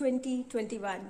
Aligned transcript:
2021 0.00 1.00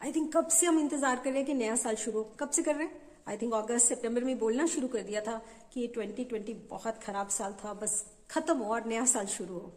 I 0.00 0.12
think 0.12 0.32
कब 0.36 0.48
से 0.48 0.66
हम 0.66 0.78
इंतज़ार 0.80 1.16
कर 1.16 1.30
रहे 1.30 1.38
हैं 1.38 1.46
कि 1.46 1.54
नया 1.54 1.76
साल 1.76 1.96
शुरू, 1.96 2.22
कब 2.40 2.50
से 2.50 2.62
कर 2.62 2.74
रहे 2.74 2.86
हैं? 2.86 3.00
आई 3.28 3.36
थिंक 3.36 3.54
अगस्त 3.54 3.88
सितंबर 3.88 4.24
में 4.24 4.38
बोलना 4.38 4.66
शुरू 4.66 4.88
कर 4.88 5.02
दिया 5.02 5.20
था 5.20 5.36
कि 5.72 5.80
ये 5.80 5.86
2020 5.88 6.56
बहुत 6.70 7.02
खराब 7.02 7.28
साल 7.28 7.52
था, 7.64 7.72
बस 7.74 8.04
खत्म 8.30 8.56
हो 8.58 8.72
और 8.74 8.86
नया 8.86 9.04
साल 9.06 9.26
शुरू 9.28 9.54
हो, 9.54 9.72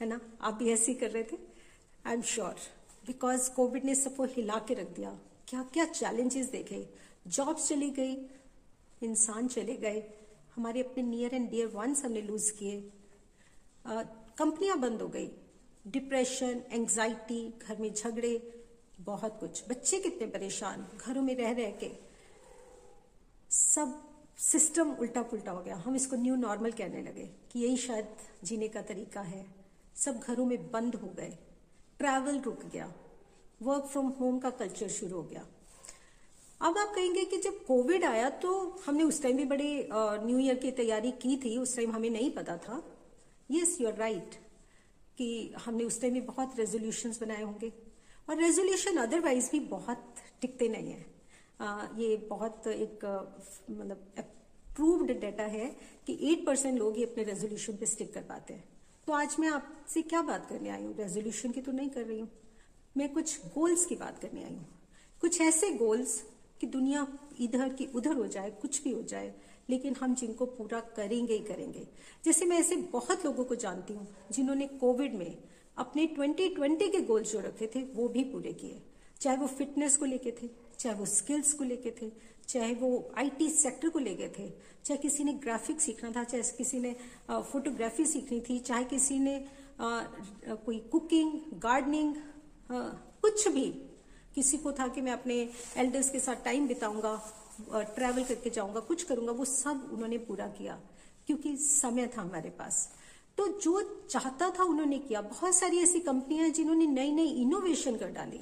है 0.00 0.08
ना? 0.08 0.20
आप 0.40 0.54
भी 0.54 0.70
ऐसे 0.72 0.92
ही 0.92 0.98
कर 0.98 1.10
रहे 1.10 1.22
थे? 1.22 1.38
I 2.06 2.14
am 2.14 2.22
sure 2.24 2.54
because 3.06 3.50
Covid 3.50 3.84
ने 3.84 3.94
सबको 3.94 4.24
हिला 4.26 4.58
के 4.68 4.74
रख 4.74 4.94
दिया। 4.96 5.18
क्या 5.48 5.62
क्या 5.72 5.84
चैलेंजेस 5.86 6.50
देखे? 6.50 6.86
जॉब्स 7.26 7.68
चली 7.68 7.90
गई, 7.90 8.14
इंसान 9.02 9.48
चले 9.48 9.76
गए। 9.78 10.02
हमारे 10.56 10.80
अपने 10.82 11.02
नियर 11.02 11.34
एंड 11.34 11.50
डियर 11.50 11.66
वंस 11.74 12.04
हमने 12.04 12.22
लूज 12.22 12.50
किए। 12.50 12.80
कंपनियाँ 13.84 14.78
बंद 14.78 15.02
हो 15.02 15.08
गई। 15.08 15.30
डिप्रेशन 15.88 16.62
एंजाइटी 16.72 17.42
घर 17.62 17.76
में 17.76 17.92
झगड़े, 17.94 18.64
बहुत 19.00 19.36
कुछ। 19.40 19.62
बच्चे 19.68 19.98
कितने 20.00 20.26
परेशान, 20.26 20.86
घरों 20.98 21.22
में 21.22 21.34
रह 21.36 21.52
रह 21.52 21.70
के। 21.82 21.90
सब 23.50 24.02
सिस्टम 24.38 24.90
उल्टा 24.92 25.22
पुल्टा 25.22 25.52
हो 25.52 25.62
गया। 25.62 25.76
हम 25.76 25.96
इसको 25.96 26.16
न्यू 26.16 26.34
नॉर्मल 26.36 26.72
कहने 26.72 27.02
लगे 27.02 27.28
कि 27.52 27.60
यही 27.60 27.76
शायद 27.76 28.08
जीने 28.44 28.68
का 28.68 28.82
तरीका 28.82 29.20
है। 29.20 29.44
सब 29.96 30.18
घरों 30.18 30.44
में 30.46 30.70
बंद 30.70 30.94
हो 30.94 31.08
गए। 31.08 31.36
ट्रैवल 31.98 32.38
रुक 32.40 32.64
गया। 32.64 32.92
वर्क 33.62 33.84
फ्रॉम 33.84 34.08
होम 34.10 34.38
का 34.38 34.50
कल्चर 34.50 34.88
शुरू 34.88 35.16
हो 35.16 35.22
गया। 35.22 35.46
अब 36.60 36.78
आप 36.78 36.94
कहेंगे 36.94 37.24
कि 37.24 37.38
जब 37.38 37.64
कोविड 37.64 38.04
आया 38.04 38.28
तो 38.42 38.50
हमने 38.86 39.04
उस 39.04 39.22
टाइम 39.22 39.36
भी 39.36 39.44
बड़े 39.44 39.88
न्यू 39.92 40.38
ईयर 40.38 40.54
की 40.54 40.70
तैयारी 40.72 41.10
की 41.12 41.36
थी। 41.36 41.56
उस 41.58 41.76
टाइम 41.76 41.92
हमें 41.92 42.10
नहीं 42.10 42.30
पता 42.30 42.56
था। 42.58 42.82
यस 43.50 43.80
यू 43.80 43.88
आर 43.88 43.96
राइट 43.96 44.34
कि 45.18 45.52
हमने 45.58 45.84
उस 45.84 46.00
टाइम 46.00 46.14
भी 46.14 46.20
बहुत 46.22 46.58
रेजोल्यूशन 46.58 47.14
बनाए 47.20 47.42
होंगे। 47.42 47.72
और 48.28 48.36
रेजोल्यूशन 48.36 48.96
अदरवाइज़ 48.96 49.50
भी 49.52 49.60
बहुत 49.68 50.14
टिकते 50.40 50.68
नहीं 50.68 50.92
है। 50.92 51.04
ये 51.98 52.16
बहुत 52.30 52.66
एक 52.66 53.04
मतलब 53.70 54.06
अप्रूव्ड 54.18 55.12
डाटा 55.20 55.44
है 55.44 55.66
कि 56.06 56.18
8 56.26 56.44
परसेंट 56.46 56.78
लोग 56.78 56.96
ही 56.96 57.04
अपने 57.04 57.24
रेजोल्यूशन 57.24 57.76
पे 57.76 57.86
स्टिक 57.86 58.12
कर 58.14 58.22
पाते 58.22 58.54
हैं। 58.54 58.64
तो 59.06 59.12
आज 59.12 59.36
मैं 59.40 59.48
आपसे 59.48 60.02
क्या 60.04 60.22
बात 60.22 60.46
करने 60.46 60.70
आई 60.70 60.82
हूँ? 60.82 60.94
रेजोल्यूशन 60.96 61.52
की 61.52 61.60
तो 61.60 61.72
नहीं 61.72 61.90
कर 61.90 62.04
रही 62.04 62.20
हूँ। 62.20 62.30
मैं 62.96 63.12
कुछ 63.14 63.38
गोल्स 63.48 63.86
की 63.86 63.96
बात 63.96 64.18
करने 64.18 64.44
आई 64.44 64.54
हूँ। 64.54 64.66
कुछ 65.20 65.40
ऐसे 65.40 65.72
गोल्स 65.74 66.22
कि 66.60 66.66
दुनिया 66.66 67.06
इधर 67.40 67.68
की 67.68 67.86
उधर 67.94 68.16
हो 68.16 68.26
जाए, 68.26 68.50
कुछ 68.52 68.82
भी 68.84 68.92
हो 68.92 69.02
जाए 69.02 69.34
लेकिन 69.70 69.96
हम 70.00 70.14
जिनको 70.14 70.46
पूरा 70.46 70.80
करेंगे 70.96 71.32
ही 71.34 71.44
करेंगे। 71.44 71.86
जैसे 72.24 72.46
मैं 72.46 72.58
ऐसे 72.58 72.76
बहुत 72.92 73.24
लोगों 73.24 73.44
को 73.44 73.54
जानती 73.54 73.94
हूँ 73.94 74.06
जिन्होंने 74.32 74.66
कोविड 74.80 75.14
में 75.14 75.36
अपने 75.76 76.06
2020 76.18 76.88
के 76.92 77.00
गोल्स 77.00 77.32
जो 77.32 77.40
रखे 77.40 77.66
थे 77.74 77.82
वो 77.94 78.08
भी 78.08 78.24
पूरे 78.24 78.52
किए। 78.52 78.82
चाहे 79.20 79.36
वो 79.36 79.46
फिटनेस 79.48 79.96
को 79.96 80.04
लेके 80.04 80.30
थे 80.32 80.48
चाहे 80.78 80.94
वो 80.96 81.06
स्किल्स 81.06 81.52
को 81.52 81.64
लेके 81.64 81.90
थे 82.02 82.10
चाहे 82.48 82.74
वो 82.74 82.90
आईटी 83.18 83.48
सेक्टर 83.50 83.88
को 83.88 83.98
लेके 83.98 84.28
थे 84.28 84.48
चाहे 84.84 84.96
किसी 84.96 85.24
ने 85.24 85.32
ग्राफिक्स 85.44 85.84
सीखना 85.84 86.10
था 86.10 86.24
चाहे 86.24 86.42
किसी 86.58 86.78
ने 86.78 86.94
फोटोग्राफी 87.30 88.04
सीखनी 88.06 88.40
थी 88.40 88.58
चाहे 88.58 88.84
किसी 88.84 89.18
ने 89.18 89.36
आ, 89.80 90.00
कोई 90.64 90.78
कुकिंग 90.92 91.32
गार्डनिंग 91.54 92.14
कुछ 93.22 93.48
भी। 93.48 93.66
किसी 94.34 94.58
को 94.58 94.72
था 94.72 94.86
कि 94.88 95.00
मैं 95.00 95.12
अपने 95.12 95.34
एल्डर्स 95.76 96.10
के 96.10 96.20
साथ 96.20 96.44
टाइम 96.44 96.66
बिताऊँगा 96.68 97.12
ट्रैवल 97.60 98.24
करके 98.24 98.50
जाऊँगा, 98.50 98.80
कुछ 98.80 99.02
करूँगा, 99.02 99.32
वो 99.32 99.44
सब 99.44 99.88
उन्होंने 99.92 100.18
पूरा 100.18 100.46
किया, 100.48 100.78
क्योंकि 101.26 101.56
समय 101.56 102.06
था 102.06 102.20
हमारे 102.22 102.50
पास। 102.50 102.88
तो 103.38 103.46
जो 103.60 103.80
चाहता 104.10 104.50
था 104.50 104.64
उन्होंने 104.64 104.98
किया। 104.98 105.20
बहुत 105.22 105.54
सारी 105.54 105.78
ऐसी 105.78 106.00
कंपनियाँ 106.00 106.48
जिन्होंने 106.50 106.86
नई 106.86 107.12
नई 107.12 107.28
इनोवेशन 107.42 107.96
कर 107.96 108.10
डाली। 108.10 108.40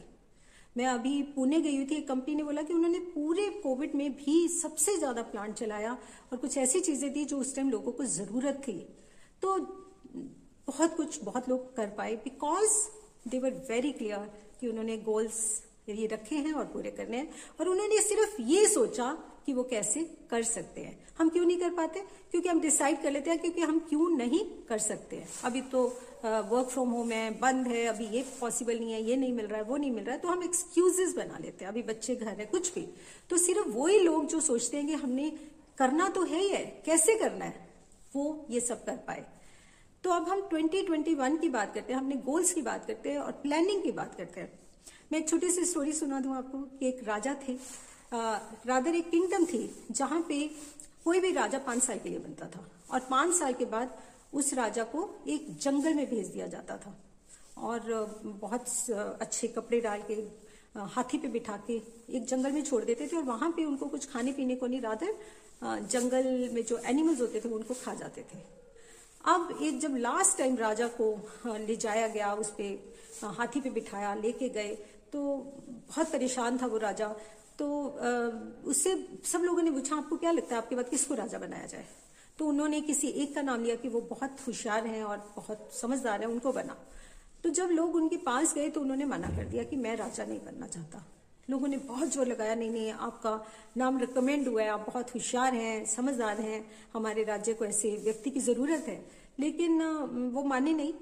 मैं 0.76 0.86
अभी 0.86 1.22
पुणे 1.34 1.60
गई 1.60 1.76
हुई 1.76 1.86
थी, 1.86 1.94
एक 1.94 2.08
कंपनी 2.08 2.34
ने 2.34 2.42
बोला 2.44 2.62
कि 2.62 2.72
उन्होंने 2.74 2.98
पूरे 2.98 3.48
कोविड 3.62 3.94
में 3.94 4.12
भी 4.14 4.48
सबसे 4.48 4.96
ज़्यादा 4.98 5.22
प्लांट 5.22 5.54
चलाया 5.54 5.92
और 6.32 6.38
कुछ 6.38 6.56
ऐसी 6.58 6.80
चीज़ें 6.80 7.12
दी 7.12 7.24
जो 7.24 7.38
उस 7.38 7.54
टाइम 7.56 7.70
लोगों 7.70 7.92
को 7.92 8.04
ज़रूरत 8.04 8.60
थी। 8.68 8.78
तो 9.42 9.58
बहुत 10.68 10.96
कुछ, 10.96 11.22
बहुत 11.24 11.48
लोग 11.48 11.74
कर 11.76 11.86
पाए। 11.88 12.16
Because 12.16 12.72
they 13.28 13.38
were 13.38 13.64
very 13.68 13.92
clear 13.92 14.30
कि 14.60 14.68
उन्होंने 14.68 14.96
गोल्स 14.98 15.38
ये 15.88 16.06
रखे 16.06 16.36
हैं 16.36 16.52
और 16.52 16.64
पूरे 16.64 16.90
करने 16.90 17.16
हैं। 17.16 17.30
और 17.60 17.68
उन्होंने 17.68 18.00
सिर्फ़ 18.00 18.42
ये 18.42 18.66
सोचा 18.68 19.12
कि 19.46 19.52
वो 19.52 19.62
कैसे 19.62 20.00
कर 20.30 20.42
सकते 20.42 20.80
हैं। 20.80 21.08
हम 21.18 21.28
क्यों 21.28 21.44
नहीं 21.44 21.58
कर 21.58 21.70
पाते? 21.70 22.00
क्योंकि 22.30 22.48
हम 22.48 22.60
डिसाइड 22.60 23.02
कर 23.02 23.10
लेते 23.10 23.30
हैं 23.30 23.38
क्योंकि 23.38 23.60
हम 23.60 23.78
क्यों 23.78 24.08
नहीं 24.10 24.44
कर 24.68 24.78
सकते 24.78 25.16
हैं। 25.16 25.28
अभी 25.44 25.60
तो 25.62 25.84
वर्क 26.24 26.68
फ्रॉम 26.68 26.90
होम 26.90 27.10
है, 27.12 27.30
बंद 27.40 27.66
है, 27.66 27.84
अभी 27.84 28.04
ये 28.04 28.24
पॉसिबल 28.40 28.78
नहीं 28.78 28.92
है, 28.92 29.02
ये 29.02 29.16
नहीं 29.16 29.32
मिल 29.32 29.46
रहा 29.46 29.58
है, 29.58 29.64
वो 29.64 29.76
नहीं 29.76 29.90
मिल 29.90 30.04
रहा 30.04 30.14
है 30.14 30.20
तो 30.20 30.28
हम 30.28 30.42
एक्सक्यूजेस 30.42 31.14
बना 31.14 31.38
लेते 31.38 31.64
हैं। 31.64 31.72
अभी 31.72 31.82
बच्चे 31.82 32.16
घर 32.16 32.28
है, 32.28 32.46
कुछ 32.46 32.74
भी। 32.74 32.88
तो 33.30 33.38
सिर्फ़ 33.38 33.68
वही 33.68 33.98
लोग 33.98 34.26
जो 34.26 34.40
सोचते 34.40 34.76
हैं 34.76 34.86
कि 34.86 34.92
हमने 34.92 35.30
करना 35.78 36.08
तो 36.08 36.22
है 36.22 36.40
ही 36.40 36.48
है, 36.48 36.82
कैसे 36.86 37.16
करना 37.16 37.44
है, 37.44 37.68
वो 38.16 38.46
ये 38.50 38.60
सब 38.60 38.84
कर 38.84 38.96
पाए। 38.96 39.24
तो 40.04 40.10
अब 40.10 40.28
हम 40.28 40.40
2021 40.42 41.40
की 41.40 41.48
बात 41.48 41.74
करते 41.74 41.92
हैं, 41.92 42.00
हमने 42.00 42.16
गोल्स 42.16 42.52
की 42.54 42.62
बात 42.62 42.86
करते 42.86 43.10
हैं 43.10 43.18
और 43.18 43.32
प्लानिंग 43.32 43.82
की 43.82 43.92
बात 43.92 44.14
करते 44.14 44.40
हैं। 44.40 44.65
मैं 45.12 45.18
एक 45.18 45.28
छोटी 45.28 45.50
सी 45.50 45.64
स्टोरी 45.64 45.92
सुना 45.92 46.20
दूँ 46.20 46.36
आपको 46.36 46.58
कि 46.78 46.88
एक 46.88 47.00
राजा 47.08 47.34
थे। 47.48 47.58
राधर 48.12 48.94
एक 48.94 49.10
किंगडम 49.10 49.44
थी, 49.44 49.70
जहाँ 49.90 50.20
पे 50.28 50.46
कोई 51.04 51.20
भी 51.20 51.32
राजा 51.32 51.58
पाँच 51.58 51.82
साल 51.82 51.98
के 51.98 52.08
लिए 52.08 52.18
बनता 52.18 52.46
था 52.46 52.68
और 52.90 53.00
पाँच 53.00 53.34
साल 53.34 53.52
के 53.52 53.64
बाद 53.64 53.96
उस 54.34 54.52
राजा 54.54 54.84
को 54.84 55.08
एक 55.28 55.46
जंगल 55.58 55.94
में 55.94 56.10
भेज 56.10 56.26
दिया 56.26 56.46
जाता 56.46 56.76
था 56.76 56.96
और 57.58 57.80
बहुत 58.24 58.90
अच्छे 59.20 59.48
कपड़े 59.48 59.80
डाल 59.80 60.02
के 60.10 60.14
हाथी 60.78 61.18
पे 61.18 61.28
बिठा 61.28 61.56
के 61.66 61.76
एक 62.16 62.24
जंगल 62.24 62.52
में 62.52 62.62
छोड़ 62.64 62.84
देते 62.84 63.06
थे 63.06 63.16
और 63.16 63.22
वहाँ 63.22 63.50
पे 63.50 63.64
उनको 63.64 63.86
कुछ 63.86 64.10
खाने 64.12 64.32
पीने 64.32 64.56
को 64.56 64.66
नहीं 64.66 64.80
राधर 64.80 65.14
जंगल 65.64 66.50
में 66.52 66.64
जो 66.64 66.78
एनिमल्स 66.78 67.20
होते 67.20 67.40
थे 67.40 67.48
उनको 67.48 67.74
खा 67.74 67.94
जाते 67.94 68.22
थे। 68.22 68.55
अब 69.26 69.58
एक 69.62 69.78
जब 69.80 69.96
लास्ट 69.98 70.38
टाइम 70.38 70.56
राजा 70.56 70.86
को 71.00 71.06
ले 71.46 71.76
जाया 71.76 72.08
गया, 72.08 72.32
उस 72.34 72.50
पर 72.50 73.26
हाथी 73.38 73.60
पे 73.60 73.70
बिठाया, 73.70 74.14
लेके 74.16 74.48
गए 74.48 74.74
तो 75.12 75.20
बहुत 75.88 76.12
परेशान 76.12 76.58
था 76.58 76.66
वो 76.66 76.78
राजा। 76.78 77.08
तो 77.58 77.66
उससे 78.66 78.94
सब 79.24 79.42
लोगों 79.42 79.62
ने 79.62 79.70
पूछा, 79.70 79.96
आपको 79.96 80.16
क्या 80.16 80.30
लगता 80.30 80.54
है 80.54 80.62
आपके 80.62 80.76
बाद 80.76 80.88
किसको 80.88 81.14
राजा 81.14 81.38
बनाया 81.38 81.66
जाए? 81.66 81.84
तो 82.38 82.46
उन्होंने 82.46 82.80
किसी 82.82 83.08
एक 83.08 83.34
का 83.34 83.42
नाम 83.42 83.62
लिया 83.64 83.76
कि 83.76 83.88
वो 83.88 84.00
बहुत 84.10 84.46
होशियार 84.46 84.86
हैं 84.86 85.02
और 85.04 85.18
बहुत 85.36 85.68
समझदार 85.74 86.20
है, 86.20 86.26
उनको 86.28 86.52
बना। 86.52 86.76
तो 87.44 87.50
जब 87.50 87.70
लोग 87.72 87.94
उनके 87.94 88.16
पास 88.22 88.54
गए 88.54 88.68
तो 88.70 88.80
उन्होंने 88.80 89.04
मना 89.06 89.28
कर 89.36 89.44
दिया 89.44 89.62
कि 89.64 89.76
मैं 89.76 89.96
राजा 89.96 90.24
नहीं 90.24 90.40
बनना 90.40 90.66
चाहता। 90.66 91.04
लोगों 91.48 91.68
ने 91.68 91.76
बहुत 91.78 92.12
ज़ोर 92.12 92.26
लगाया 92.26 92.54
नहीं 92.54 92.70
नहीं 92.70 92.90
आपका 92.92 93.32
नाम 93.76 93.98
रिकमेंड 93.98 94.48
हुआ 94.48 94.62
है 94.62 94.68
आप 94.68 94.84
बहुत 94.86 95.14
होशियार 95.14 95.54
हैं 95.54 95.84
समझदार 95.86 96.40
हैं 96.40 96.64
हमारे 96.94 97.24
राज्य 97.24 97.54
को 97.54 97.64
ऐसे 97.64 97.96
व्यक्ति 98.04 98.30
की 98.30 98.40
ज़रूरत 98.40 98.84
है। 98.88 98.98
लेकिन 99.40 99.82
वो 100.34 100.42
माने 100.44 100.72
नहीं। 100.72 100.92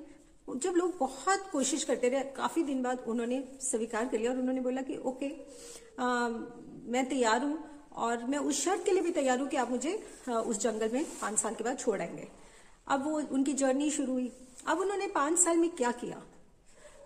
जब 0.49 0.75
लोग 0.77 0.97
बहुत 0.99 1.49
कोशिश 1.53 1.84
करते 1.84 2.09
रहे 2.09 2.21
काफ़ी 2.37 2.62
दिन 2.62 2.82
बाद 2.82 3.05
उन्होंने 3.09 3.43
स्वीकार 3.62 4.09
कर 4.09 4.19
लिया 4.19 4.31
और 4.31 4.38
उन्होंने 4.38 4.60
बोला 4.60 4.82
कि 4.82 4.97
ओके 5.06 5.28
आ, 5.99 6.28
मैं 6.87 7.05
तैयार 7.09 7.43
हूँ 7.44 7.59
और 7.97 8.25
मैं 8.25 8.38
उस 8.41 8.65
शर्त 8.65 8.84
के 8.84 8.93
लिए 8.93 9.03
भी 9.03 9.11
तैयार 9.12 9.41
हूँ 9.41 9.49
कि 9.49 9.56
आप 9.56 9.71
मुझे 9.71 9.99
आ, 10.28 10.32
उस 10.32 10.61
जंगल 10.61 10.91
में 10.93 11.05
पाँच 11.21 11.38
साल 11.38 11.55
के 11.55 11.65
बाद 11.65 11.78
छोड़ेंगे 11.78 12.28
अब 12.88 13.05
वो 13.05 13.21
उनकी 13.32 13.53
जर्नी 13.55 13.91
शुरू 13.91 14.12
हुई। 14.12 14.31
अब 14.66 14.78
उन्होंने 14.78 15.06
पाँच 15.15 15.38
साल 15.38 15.56
में 15.56 15.71
क्या 15.71 15.91
किया? 15.94 16.22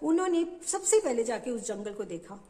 उन्होंने 0.03 0.45
सबसे 0.67 1.01
पहले 1.01 1.25
जाके 1.25 1.51
उस 1.51 1.67
जंगल 1.69 1.93
को 1.93 2.05
देखा। 2.05 2.41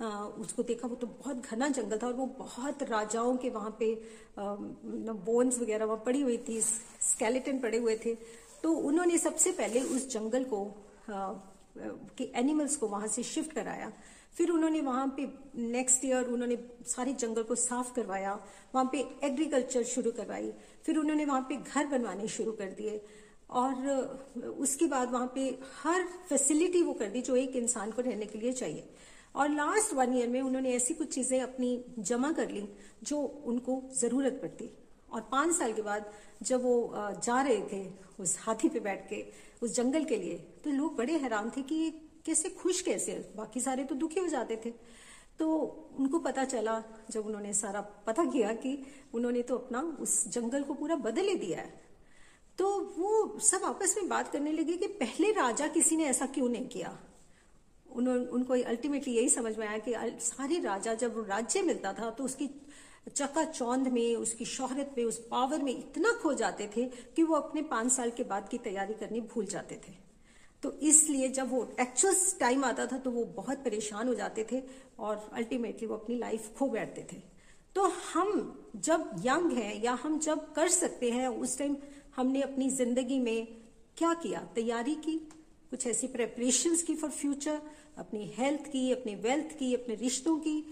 उसको 0.00 0.62
देखा, 0.62 0.88
वो 0.88 0.94
तो 0.96 1.06
बहुत 1.06 1.46
घना 1.46 1.68
जंगल 1.70 1.98
था 1.98 2.06
और 2.06 2.12
वो 2.14 2.26
बहुत 2.38 2.82
राजाओं 2.82 3.36
के 3.36 3.50
वहाँ 3.50 3.76
पे 3.80 3.94
बोन्स 4.38 5.58
वगैरह 5.60 5.84
वहाँ 5.84 6.02
पड़ी 6.06 6.20
हुई 6.20 6.36
थी 6.48 6.60
स्केलेटन 6.60 7.58
पड़े 7.58 7.78
हुए 7.78 7.96
थे। 8.04 8.14
तो 8.62 8.72
उन्होंने 8.72 9.18
सबसे 9.18 9.52
पहले 9.52 9.80
उस 9.80 10.08
जंगल 10.12 10.44
को 10.44 10.64
के 11.78 12.24
एनिमल्स 12.36 12.76
को 12.76 12.88
वहाँ 12.88 13.08
से 13.08 13.22
शिफ्ट 13.24 13.52
कराया। 13.52 13.92
फिर 14.36 14.50
उन्होंने 14.50 14.80
वहाँ 14.80 15.06
पे 15.16 15.26
नेक्स्ट 15.56 16.04
ईयर 16.04 16.26
उन्होंने 16.26 16.56
सारे 16.86 17.12
जंगल 17.14 17.42
को 17.42 17.54
साफ़ 17.56 17.92
करवाया, 17.94 18.32
वहाँ 18.74 18.88
पे 18.92 18.98
एग्रीकल्चर 19.26 19.82
शुरू 19.84 20.10
करवाई। 20.12 20.50
फिर 20.84 20.98
उन्होंने 20.98 21.24
वहाँ 21.24 21.42
पे 21.48 21.56
घर 21.56 21.86
बनवाने 21.88 22.28
शुरू 22.28 22.52
कर 22.52 22.70
दिए 22.78 23.00
और 23.50 23.74
उसके 24.60 24.86
बाद 24.86 25.10
वहाँ 25.12 25.30
पे 25.34 25.48
हर 25.82 26.04
फैसिलिटी 26.28 26.82
वो 26.82 26.92
कर 26.94 27.08
दी 27.10 27.22
जो 27.22 27.36
एक 27.36 27.56
इंसान 27.56 27.90
को 27.90 28.02
रहने 28.02 28.26
के 28.26 28.38
लिए 28.38 28.52
चाहिए। 28.54 28.88
और 29.34 29.48
लास्ट 29.50 29.94
वन 29.94 30.16
ईयर 30.16 30.28
में 30.28 30.40
उन्होंने 30.42 30.74
ऐसी 30.74 30.94
कुछ 30.94 31.14
चीज़ें 31.14 31.40
अपनी 31.40 31.84
जमा 32.00 32.32
कर 32.32 32.50
ली 32.50 32.68
जो 33.02 33.20
उनको 33.46 33.82
ज़रूरत 33.94 34.38
पड़ती। 34.42 34.70
और 35.08 35.20
पाँच 35.32 35.54
साल 35.56 35.72
के 35.72 35.82
बाद 35.82 36.10
जब 36.42 36.62
वो 36.62 36.92
जा 37.24 37.40
रहे 37.42 37.60
थे 37.72 37.86
उस 38.20 38.36
हाथी 38.40 38.68
पे 38.68 38.80
बैठ 38.80 39.08
के, 39.08 39.24
उस 39.62 39.74
जंगल 39.76 40.04
के 40.04 40.16
लिए 40.16 40.36
तो 40.64 40.70
लोग 40.70 40.96
बड़े 40.96 41.16
हैरान 41.18 41.50
थे 41.56 41.62
कि 41.62 41.90
कैसे 42.26 42.48
खुश 42.52 42.80
कैसे 42.82 43.12
बाकी 43.36 43.60
सारे 43.60 43.84
तो 43.84 43.94
दुखी 43.94 44.20
हो 44.20 44.26
जाते 44.28 44.60
थे। 44.64 44.70
तो 45.38 45.46
उनको 45.98 46.18
पता 46.18 46.44
चला, 46.44 46.82
जब 47.10 47.26
उन्होंने 47.26 47.52
सारा 47.54 47.80
पता 48.06 48.24
किया 48.24 48.52
कि 48.54 48.76
उन्होंने 49.14 49.42
तो 49.42 49.56
अपना 49.56 49.80
उस 50.00 50.26
जंगल 50.28 50.62
को 50.62 50.74
पूरा 50.74 50.96
बदल 50.98 51.28
ही 51.28 51.34
दिया 51.36 51.58
है। 51.58 51.80
तो 52.58 52.68
वो 52.98 53.38
सब 53.40 53.64
आपस 53.64 53.94
में 53.98 54.08
बात 54.08 54.32
करने 54.32 54.52
लगे 54.52 54.76
कि 54.76 54.86
पहले 54.98 55.30
राजा 55.32 55.66
किसी 55.68 55.96
ने 55.96 56.04
ऐसा 56.04 56.26
क्यों 56.26 56.48
नहीं 56.48 56.68
किया? 56.68 56.98
उन्होंने 57.90 58.24
उनको 58.26 58.54
अल्टीमेटली 58.54 59.14
यही 59.14 59.28
समझ 59.28 59.56
में 59.58 59.66
आया 59.66 59.78
कि 59.78 59.94
सारे 60.22 60.58
राजा 60.60 60.94
जब 60.94 61.24
राज्य 61.30 61.62
मिलता 61.62 61.92
था 61.92 62.10
तो 62.10 62.24
उसकी 62.24 62.48
चका 63.08 63.44
चौंध 63.44 63.88
में, 63.88 64.16
उसकी 64.16 64.44
शोहरत 64.44 64.94
में, 64.98 65.04
उस 65.04 65.18
पावर 65.30 65.62
में 65.62 65.72
इतना 65.72 66.12
खो 66.22 66.32
जाते 66.34 66.68
थे 66.76 66.84
कि 67.16 67.22
वो 67.22 67.34
अपने 67.36 67.62
पाँच 67.62 67.92
साल 67.92 68.10
के 68.10 68.24
बाद 68.24 68.48
की 68.48 68.58
तैयारी 68.58 68.94
करनी 68.94 69.20
भूल 69.20 69.46
जाते 69.46 69.74
थे। 69.88 69.92
तो 70.62 70.72
इसलिए 70.82 71.28
जब 71.28 71.50
वो 71.50 71.62
एक्चुअल 71.80 72.14
टाइम 72.40 72.64
आता 72.64 72.86
था 72.86 72.98
तो 72.98 73.10
वो 73.10 73.24
बहुत 73.36 73.64
परेशान 73.64 74.08
हो 74.08 74.14
जाते 74.14 74.46
थे 74.52 74.62
और 74.98 75.28
अल्टीमेटली 75.32 75.88
वो 75.88 75.94
अपनी 75.94 76.18
लाइफ 76.18 76.52
खो 76.58 76.68
बैठते 76.68 77.06
थे। 77.12 77.22
तो 77.76 77.82
हम 78.12 78.70
जब 78.76 79.10
यंग 79.24 79.52
हैं 79.52 79.82
या 79.82 79.92
हम 80.02 80.18
जब 80.18 80.52
कर 80.52 80.68
सकते 80.68 81.10
हैं, 81.10 81.28
उस 81.28 81.58
टाइम 81.58 81.76
हमने 82.16 82.42
अपनी 82.42 82.70
ज़िंदगी 82.70 83.18
में 83.20 83.46
क्या 83.96 84.12
किया? 84.14 84.40
तैयारी 84.54 84.94
की? 84.94 85.20
कुछ 85.70 85.86
ऐसी 85.86 86.06
प्रेपरेशन 86.08 86.76
की 86.86 86.94
फॉर 86.96 87.10
फ्यूचर 87.10 87.60
अपनी 87.98 88.32
हेल्थ 88.36 88.66
की, 88.66 88.90
अपनी 88.92 89.14
वेल्थ 89.16 89.56
की, 89.58 89.74
अपने 89.74 89.94
रिश्तों 89.96 90.36
की, 90.38 90.64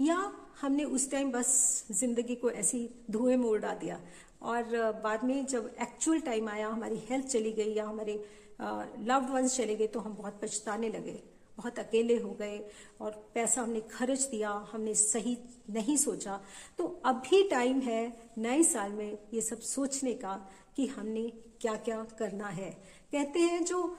या 0.00 0.32
हमने 0.60 0.84
उस 0.86 1.10
टाइम 1.10 1.30
बस 1.32 1.50
ज़िंदगी 1.92 2.34
को 2.34 2.50
ऐसी 2.52 2.88
धुएँ 3.10 3.36
में 3.36 3.48
उड़ा 3.48 3.74
दिया। 3.74 4.00
और 4.42 4.64
बाद 5.04 5.24
में 5.24 5.46
जब 5.46 5.70
एक्चुअल 5.82 6.20
टाइम 6.20 6.48
आया, 6.48 6.68
हमारी 6.68 7.02
हेल्थ 7.10 7.26
चली 7.26 7.52
गई 7.52 7.72
या 7.74 7.84
हमारे 7.84 8.14
लव्ड 8.60 9.30
वंस 9.30 9.56
चले 9.56 9.74
गए 9.76 9.86
तो 9.86 10.00
हम 10.00 10.14
बहुत 10.14 10.38
पछताने 10.42 10.88
लगे, 10.88 11.20
बहुत 11.58 11.78
अकेले 11.78 12.16
हो 12.18 12.30
गए 12.30 12.58
और 13.00 13.10
पैसा 13.34 13.62
हमने 13.62 13.80
खर्च 13.90 14.20
दिया, 14.22 14.50
हमने 14.72 14.94
सही 14.94 15.36
नहीं 15.70 15.96
सोचा। 15.96 16.40
तो 16.78 16.84
अभी 17.04 17.42
टाइम 17.48 17.80
है 17.80 18.32
नए 18.38 18.62
साल 18.64 18.92
में 18.92 19.18
ये 19.34 19.40
सब 19.40 19.60
सोचने 19.60 20.14
का 20.14 20.34
कि 20.76 20.86
हमने 20.88 21.28
क्या 21.60 21.74
क्या 21.78 22.02
करना 22.18 22.48
है। 22.50 22.70
कहते 23.12 23.40
हैं 23.40 23.64
जो 23.64 23.96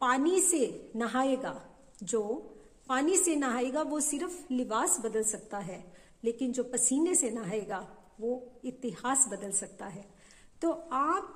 पानी 0.00 0.40
से 0.40 0.92
नहाएगा, 0.96 1.60
जो 2.02 2.22
पानी 2.88 3.16
से 3.16 3.36
नहाएगा, 3.36 3.82
वो 3.82 4.00
सिर्फ़ 4.00 4.52
लिबास 4.52 4.98
बदल 5.04 5.22
सकता 5.24 5.58
है, 5.58 5.84
लेकिन 6.24 6.52
जो 6.52 6.64
पसीने 6.64 7.14
से 7.14 7.30
नहाएगा, 7.30 7.86
वो 8.20 8.60
इतिहास 8.64 9.26
बदल 9.30 9.50
सकता 9.52 9.86
है। 9.86 10.04
तो 10.62 10.70
आप 10.92 11.34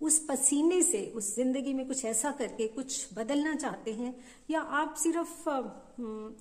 उस 0.00 0.18
पसीने 0.28 0.82
से, 0.82 1.00
उस 1.16 1.34
ज़िंदगी 1.36 1.72
में 1.74 1.86
कुछ 1.86 2.04
ऐसा 2.04 2.30
करके 2.30 2.66
कुछ 2.68 3.14
बदलना 3.14 3.54
चाहते 3.54 3.92
हैं, 3.92 4.14
या 4.50 4.60
आप 4.60 4.94
सिर्फ़ 4.94 5.48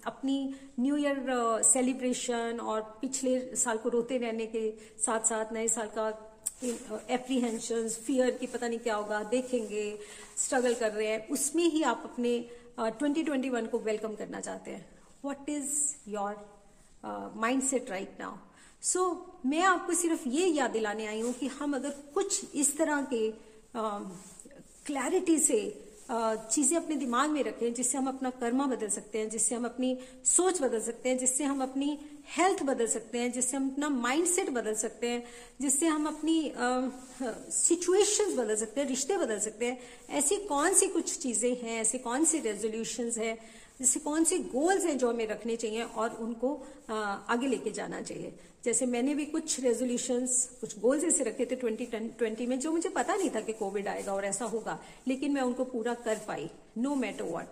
अपनी 0.07 0.37
न्यू 0.79 0.95
ईयर 0.97 1.61
सेलिब्रेशन 1.63 2.59
और 2.61 2.81
पिछले 3.01 3.55
साल 3.55 3.77
को 3.77 3.89
रोते 3.89 4.17
रहने 4.17 4.45
के 4.45 4.69
साथ 5.05 5.25
साथ 5.25 5.53
नए 5.53 5.67
साल 5.67 5.87
का 5.87 6.09
एप्रीहेंशन 6.63 7.89
फियर 8.05 8.31
की 8.31 8.47
पता 8.47 8.67
नहीं 8.67 8.79
क्या 8.79 8.95
होगा 8.95 9.23
देखेंगे 9.23 9.99
स्ट्रगल 10.37 10.73
कर 10.73 10.91
रहे 10.91 11.07
हैं। 11.07 11.27
उसमें 11.29 11.63
ही 11.63 11.83
आप 11.83 12.01
अपने 12.05 12.39
ट्वेंटी 12.79 13.23
ट्वेंटी 13.23 13.49
वन 13.49 13.65
को 13.65 13.79
वेलकम 13.79 14.15
करना 14.15 14.39
चाहते 14.39 14.71
हैं। 14.71 14.85
What 15.25 15.49
is 15.49 15.71
your 16.09 16.35
mind 17.35 17.63
set 17.63 17.89
right 17.89 18.17
now 18.19 18.35
so 18.81 19.01
मैं 19.45 19.61
आपको 19.61 19.93
सिर्फ़ 19.93 20.27
ये 20.29 20.47
याद 20.47 20.71
दिलाने 20.71 21.05
आई 21.05 21.21
हूँ 21.21 21.33
कि 21.33 21.47
हम 21.47 21.75
अगर 21.75 21.89
कुछ 22.13 22.55
इस 22.55 22.77
तरह 22.77 23.01
के 23.13 23.33
क्लैरिटी 24.85 25.37
uh, 25.37 25.43
से 25.43 25.59
चीज़ें 26.13 26.77
अपने 26.77 26.95
दिमाग 26.95 27.29
में 27.29 27.43
रखें 27.43 27.73
जिससे 27.73 27.97
हम 27.97 28.07
अपना 28.07 28.29
कर्मा 28.29 28.65
बदल 28.67 28.89
सकते 28.89 29.17
हैं, 29.17 29.29
जिससे 29.29 29.55
हम 29.55 29.65
अपनी 29.65 29.97
सोच 30.25 30.61
बदल 30.61 30.81
सकते 30.81 31.09
हैं, 31.09 31.17
जिससे 31.17 31.43
हम 31.43 31.61
अपनी 31.61 31.97
हेल्थ 32.27 32.63
बदल 32.63 32.87
सकते 32.87 33.17
हैं, 33.17 33.31
जिससे 33.31 33.57
हम 33.57 33.69
अपना 33.71 33.89
माइंडसेट 33.89 34.49
बदल 34.49 34.75
सकते 34.75 35.07
हैं, 35.07 35.23
जिससे 35.61 35.87
हम 35.87 36.05
अपनी 36.07 36.53
सिचुएशंस 37.51 38.35
बदल 38.37 38.55
सकते 38.55 38.81
हैं, 38.81 38.87
रिश्ते 38.87 39.17
बदल 39.17 39.39
सकते 39.39 39.65
हैं। 39.65 39.79
ऐसी 40.09 40.35
कौन 40.45 40.73
सी 40.73 40.87
कुछ 40.87 41.17
चीज़ें 41.17 41.55
हैं, 41.55 41.79
ऐसे 41.81 41.97
कौन 41.97 42.25
सी 42.25 42.39
रेजोल्यूशन 42.39 43.11
है 43.17 43.37
जैसे 43.79 43.99
कौन 43.99 44.23
से 44.23 44.37
गोल्स 44.39 44.85
हैं 44.85 44.97
जो 44.97 45.09
हमें 45.09 45.27
रखने 45.27 45.55
चाहिए 45.55 45.83
और 45.83 46.17
उनको 46.21 46.55
आगे 46.89 47.47
लेके 47.47 47.71
जाना 47.71 48.01
चाहिए। 48.01 48.33
जैसे 48.65 48.85
मैंने 48.85 49.15
भी 49.15 49.25
कुछ 49.25 49.59
रेजोल्यूशंस 49.59 50.57
कुछ 50.61 50.77
गोल्स 50.79 51.03
ऐसे 51.03 51.23
रखे 51.23 51.45
थे 51.45 51.55
2020 51.55 52.47
में 52.47 52.59
जो 52.59 52.71
मुझे 52.71 52.89
पता 52.89 53.15
नहीं 53.15 53.29
था 53.29 53.41
कि 53.41 53.53
कोविड 53.53 53.87
आएगा 53.87 54.13
और 54.13 54.25
ऐसा 54.25 54.45
होगा, 54.45 54.79
लेकिन 55.07 55.33
मैं 55.33 55.41
उनको 55.41 55.63
पूरा 55.65 55.93
कर 56.05 56.21
पाई 56.27 56.49
नो 56.77 56.95
मैटर 56.95 57.23
वॉट 57.23 57.45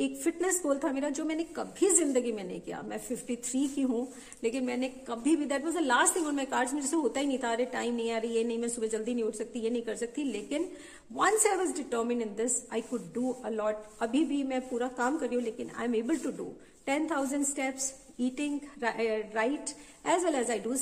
एक 0.00 0.16
फिटनेस 0.22 0.60
गोल 0.62 0.78
था 0.78 0.90
मेरा 0.92 1.08
जो 1.08 1.24
मैंने 1.24 1.44
कभी 1.56 1.88
ज़िंदगी 1.96 2.32
में 2.32 2.42
नहीं 2.44 2.60
किया। 2.60 2.80
मैं 2.82 2.98
53 3.00 3.68
की 3.74 3.82
हूँ 3.82 4.08
लेकिन 4.44 4.64
मैंने 4.64 4.88
कभी 5.08 5.36
भी 5.36 5.44
that 5.44 5.64
was 5.64 5.74
the 5.74 5.80
last 5.80 6.16
thing 6.16 6.26
on 6.26 6.36
my 6.36 6.46
cards 6.46 6.72
में 6.74 6.80
जैसे 6.80 6.96
होता 6.96 7.20
ही 7.20 7.26
नहीं 7.26 7.38
था 7.38 7.52
अरे 7.52 7.64
टाइम 7.64 7.94
नहीं 7.94 8.10
आ 8.12 8.18
रही 8.18 8.34
ये 8.36 8.44
नहीं 8.44 8.58
मैं 8.58 8.68
सुबह 8.68 8.86
जल्दी 8.86 9.14
नहीं 9.14 9.24
उठ 9.24 9.34
सकती 9.34 9.60
ये 9.60 9.70
नहीं 9.70 9.82
कर 9.82 9.96
सकती। 9.96 10.24
लेकिन 10.24 10.68
once 11.12 11.46
I 11.46 11.56
was 11.56 11.72
determined 11.76 12.22
in 12.22 12.34
this 12.36 12.60
I 12.72 12.80
could 12.80 13.12
do 13.14 13.30
a lot 13.44 13.76
अभी 14.00 14.24
भी 14.24 14.42
मैं 14.42 14.60
पूरा 14.68 14.88
काम 14.88 15.18
कर 15.18 15.26
रही 15.26 15.36
हूँ 15.36 15.44
लेकिन 15.44 15.70
I 15.76 15.84
am 15.84 15.94
able 15.94 16.16
to 16.16 16.30
do 16.30 16.52
ten 16.86 17.10
thousand 17.10 17.44
steps 17.44 17.92
eating 18.20 18.60
right 18.82 19.70
as 20.06 20.24
well 20.24 20.34
as 20.34 20.50
I 20.50 20.58
do 20.58 20.74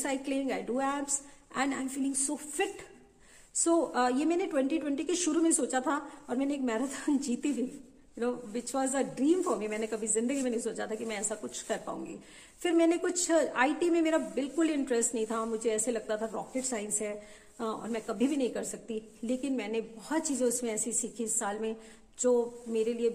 I 0.53 0.63
do 0.63 0.81
abs 0.81 1.21
and 1.57 1.75
I'm 1.75 1.89
feeling 1.89 2.15
so 2.15 2.37
fit. 2.37 2.83
So 3.55 3.71
so, 3.71 4.01
uh, 4.01 4.19
ये 4.19 4.25
मैंने 4.25 4.47
2020 4.47 5.05
के 5.07 5.15
शुरू 5.15 5.43
में 5.43 5.53
सोचा 5.53 5.81
था 5.81 5.97
और 6.29 6.37
मैंने 6.37 6.55
एक 6.55 6.61
मैराथन 6.61 7.19
जीती 7.27 7.53
भी। 7.53 7.71
You 8.21 8.27
know 8.27 8.51
which 8.53 8.75
was 8.75 8.97
a 8.97 9.03
dream 9.17 9.43
for 9.43 9.57
me 9.59 9.69
मैंने 9.69 9.87
कभी 9.87 10.07
ज़िंदगी 10.07 10.43
में 10.43 10.51
नहीं 10.51 10.61
सोचा 10.61 10.87
था 10.87 10.95
कि 10.95 11.05
मैं 11.05 11.17
ऐसा 11.17 11.35
कुछ 11.35 11.63
कर 11.63 11.79
पाऊँगी। 11.87 12.19
फिर 12.61 12.73
मैंने 12.73 12.99
कुछ 12.99 13.31
आईटी 13.31 13.87
uh, 13.87 13.93
में 13.93 14.03
मेरा 14.03 14.19
बिल्कुल 14.19 14.71
इंटरेस्ट 14.71 15.15
नहीं 15.15 15.27
था। 15.27 15.45
मुझे 15.45 15.71
ऐसे 15.71 15.91
लगता 15.93 16.17
था 16.17 16.31
रॉकेट 16.33 16.65
साइंस 16.65 17.01
है 17.01 17.15
uh, 17.61 17.67
और 17.67 17.89
मैं 17.89 18.03
कभी 18.03 18.27
भी 18.27 18.37
नहीं 18.37 18.51
कर 18.51 18.65
सकती। 18.65 19.03
लेकिन 19.25 19.53
मैंने 19.53 19.81
बहुत 19.81 20.27
चीज़ें 20.27 20.47
उसमें 20.47 20.73
ऐसी 20.73 20.93
सीखी 20.93 21.25
इस 21.25 21.39
साल 21.39 21.59
में 21.59 21.77
जो 22.21 22.65
मेरे 22.69 22.93
लिए 22.93 23.11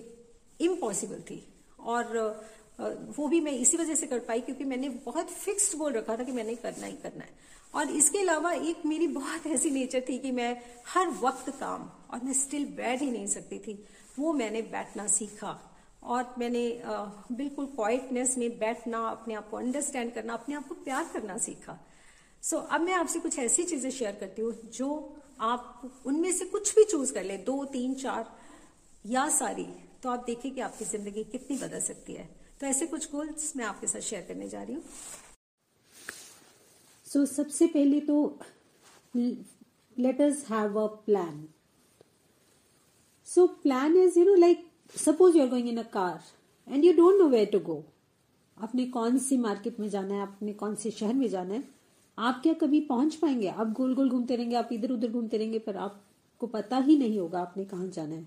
इम्पॉसिबल 0.60 1.22
थी। 1.22 1.44
और 1.80 2.40
uh, 2.80 2.92
वो 3.18 3.28
भी 3.28 3.40
मैं 3.40 3.51
इसी 3.51 3.78
वजह 3.78 3.96
से 3.96 4.08
कर 4.08 4.19
पाई 4.19 4.42
क्योंकि 4.42 4.63
मैंने 4.63 4.90
बहुत 4.90 5.30
फिक्स्ड 5.30 5.78
बोल 5.78 5.94
रखा 5.94 6.18
था 6.18 6.24
कि 6.24 6.31
मैंने 6.31 6.56
करना 6.56 6.86
ही 6.86 6.98
करना 7.04 7.24
है। 7.24 7.44
और 7.75 7.92
इसके 7.92 8.19
अलावा 8.19 8.51
एक 8.51 8.86
मेरी 8.86 9.08
बहुत 9.08 9.48
ऐसी 9.56 9.69
नेचर 9.72 10.04
थी 10.10 10.18
कि 10.19 10.31
मैं 10.31 10.62
हर 10.88 11.08
वक्त 11.22 11.50
काम 11.50 11.90
और 12.13 12.24
मैं 12.24 12.34
स्टिल 12.34 12.66
बैठ 12.66 13.01
ही 13.01 13.12
नहीं 13.12 13.28
सकती 13.28 13.60
थी। 13.60 13.86
वो 14.20 14.34
मैंने 14.34 14.62
बैठना 14.72 15.08
सीखा। 15.10 15.60
और 16.04 16.34
मैंने 16.40 16.64
बिल्कुल 17.32 17.66
क्वाइटनेस 17.66 18.38
में 18.38 18.58
बैठना 18.60 19.00
अपने 19.10 19.34
आप 19.34 19.50
को 19.50 19.58
अंडरस्टैंड 19.58 20.14
करना 20.14 20.34
अपने 20.34 20.56
आप 20.56 20.68
को 20.68 20.76
प्यार 20.84 21.10
करना 21.14 21.38
सीखा। 21.38 21.78
सो 22.44 22.56
so, 22.56 22.64
अब 22.66 22.82
मैं 22.82 22.94
आपसे 22.94 23.20
कुछ 23.20 23.38
ऐसी 23.40 23.64
चीज़ें 23.64 23.90
शेयर 23.92 24.16
करती 24.16 24.42
हूँ 24.42 24.54
जो 24.74 24.90
आप 25.42 26.02
उनमें 26.06 26.32
से 26.32 26.46
कुछ 26.46 26.76
भी 26.76 26.84
चूज़ 26.84 27.14
कर 27.14 27.24
ले 27.24 27.38
दो 27.46 27.64
तीन 27.74 27.94
चार 27.96 28.26
या 29.06 29.28
सारी 29.30 29.68
तो 30.04 30.10
आप 30.10 30.24
देखिए 30.26 30.52
कि 30.52 30.62
आपकी 30.62 30.86
ज़िंदगी 30.86 31.24
कितनी 31.24 31.58
बदल 31.58 31.80
सकती 31.82 32.14
है। 32.14 32.30
तो 32.60 32.68
ऐसे 32.68 32.86
कुछ 32.88 33.12
गोल्स 33.12 33.52
मैं 33.58 33.66
आपके 33.66 33.88
साथ 33.88 34.01
शेयर 34.01 34.25
करने 34.28 34.50
जा 34.50 34.62
रही 34.63 34.75
हूँ। 34.75 34.84
सो 37.06 37.20
so, 37.20 37.32
सबसे 37.32 37.68
पहले 37.68 38.00
तो 38.01 38.39
let 39.16 40.22
us 40.22 40.46
have 40.50 40.80
a 40.80 40.86
plan 41.06 41.48
plan 43.38 43.98
is 43.98 44.20
you 44.20 44.25
know 44.25 44.36
like 44.36 44.65
suppose 44.96 45.38
you 45.38 45.44
are 45.44 45.50
going 45.50 45.70
in 45.70 45.77
a 45.77 45.84
car 45.94 46.22
and 46.68 46.86
you 46.86 46.94
don't 46.94 47.20
know 47.22 47.27
where 47.30 47.46
to 47.46 47.60
go 47.60 47.84
आपने 48.58 48.86
कौन 48.86 49.18
सी 49.18 49.38
मार्केट 49.38 49.80
में 49.80 49.88
जाना 49.89 50.13
है? 50.15 50.22
आपने 50.22 50.54
कौन 50.54 50.75
से 50.75 50.92
शहर 50.92 51.13
में 51.13 51.27
जाना 51.30 51.54
है? 51.54 51.63
आप 52.18 52.39
क्या 52.44 52.54
कभी 52.54 52.80
पहुँच 52.82 53.15
पाएँगे? 53.15 53.48
आप 53.48 53.72
गोल 53.72 53.94
गोल 53.96 54.10
घूमते 54.10 54.36
रहेंगे, 54.36 54.56
आप 54.56 54.70
इधर 54.72 54.92
उधर 54.92 55.12
घूमते 55.12 55.38
रहेंगे, 55.38 55.60
पर 55.60 55.77
आपको 55.77 56.48
पता 56.48 56.77
ही 56.77 56.98
नहीं 56.98 57.20
होगा 57.20 57.39
आपने 57.39 57.65
कहा 57.65 57.86
जाना 57.88 58.15
है। 58.15 58.22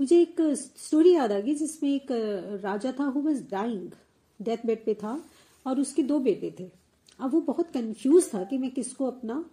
मुझे 0.00 0.20
एक 0.20 0.40
स्टोरी 0.56 1.14
याद 1.14 1.32
आ 1.32 1.38
गई 1.38 1.54
जिसमें 1.54 1.90
एक 1.90 2.06
राजा 2.64 2.92
था 3.00 3.04
who 3.04 3.22
was 3.22 3.42
dying 3.50 3.90
death 4.40 4.66
bed 4.66 4.84
पे 4.84 4.94
था 4.94 5.20
और 5.66 5.80
उसके 5.80 6.02
दो 6.02 6.18
बेटे 6.18 6.54
थे। 6.60 6.70
अब 7.20 7.32
वो 7.32 7.40
बहुत 7.40 7.70
कंफ्यूज 7.70 8.32
था 8.34 8.42
कि 8.44 8.58
मैं 8.58 8.70
किसको 8.70 9.06
अपना 9.06 9.44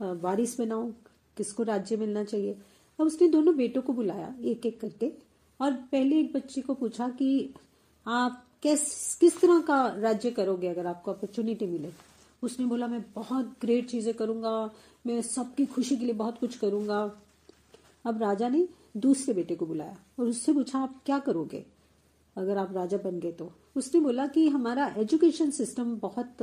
वारिस 0.00 0.58
बनाऊँ, 0.60 0.92
किसको 1.36 1.62
राज्य 1.62 1.96
मिलना 1.96 2.24
चाहिए। 2.24 2.56
अब 2.98 3.06
उसने 3.06 3.28
दोनों 3.28 3.56
बेटों 3.56 3.82
को 3.82 3.92
बुलाया 3.92 4.34
एक 4.42 4.66
एक 4.66 4.80
करके। 4.80 5.12
और 5.60 5.72
पहले 5.92 6.18
एक 6.20 6.32
बच्चे 6.32 6.60
को 6.60 6.74
पूछा 6.74 7.08
कि 7.10 7.54
आप 8.06 8.44
किस 8.62 9.14
किस 9.14 9.40
तरह 9.40 9.60
का 9.60 9.86
राज्य 9.98 10.30
करोगे 10.30 10.68
अगर 10.68 10.86
आपको 10.86 11.10
अपॉर्चुनिटी 11.10 11.66
मिले? 11.66 11.88
उसने 12.42 12.66
बोला, 12.66 12.86
मैं 12.86 13.04
बहुत 13.14 13.54
ग्रेट 13.60 13.88
चीज़ें 13.88 14.14
करूँगा, 14.14 14.70
मैं 15.06 15.20
सबकी 15.22 15.66
खुशी 15.66 15.96
के 15.96 16.04
लिए 16.04 16.14
बहुत 16.14 16.38
कुछ 16.38 16.56
करूँगा। 16.58 17.00
अब 18.04 18.22
राजा 18.22 18.48
ने 18.48 18.66
दूसरे 18.96 19.34
बेटे 19.34 19.54
को 19.54 19.66
बुलाया 19.66 19.96
और 20.18 20.26
उससे 20.26 20.52
पूछा, 20.52 20.78
आप 20.78 21.00
क्या 21.06 21.18
करोगे 21.18 21.64
अगर 22.36 22.56
आप 22.56 22.72
राजा 22.74 22.96
बन 22.96 23.18
गए 23.20 23.32
तो? 23.32 23.50
उसने 23.76 24.00
बोला 24.00 24.26
कि 24.26 24.48
हमारा 24.48 24.86
एजुकेशन 24.98 25.50
सिस्टम 25.50 25.94
बहुत 25.96 26.42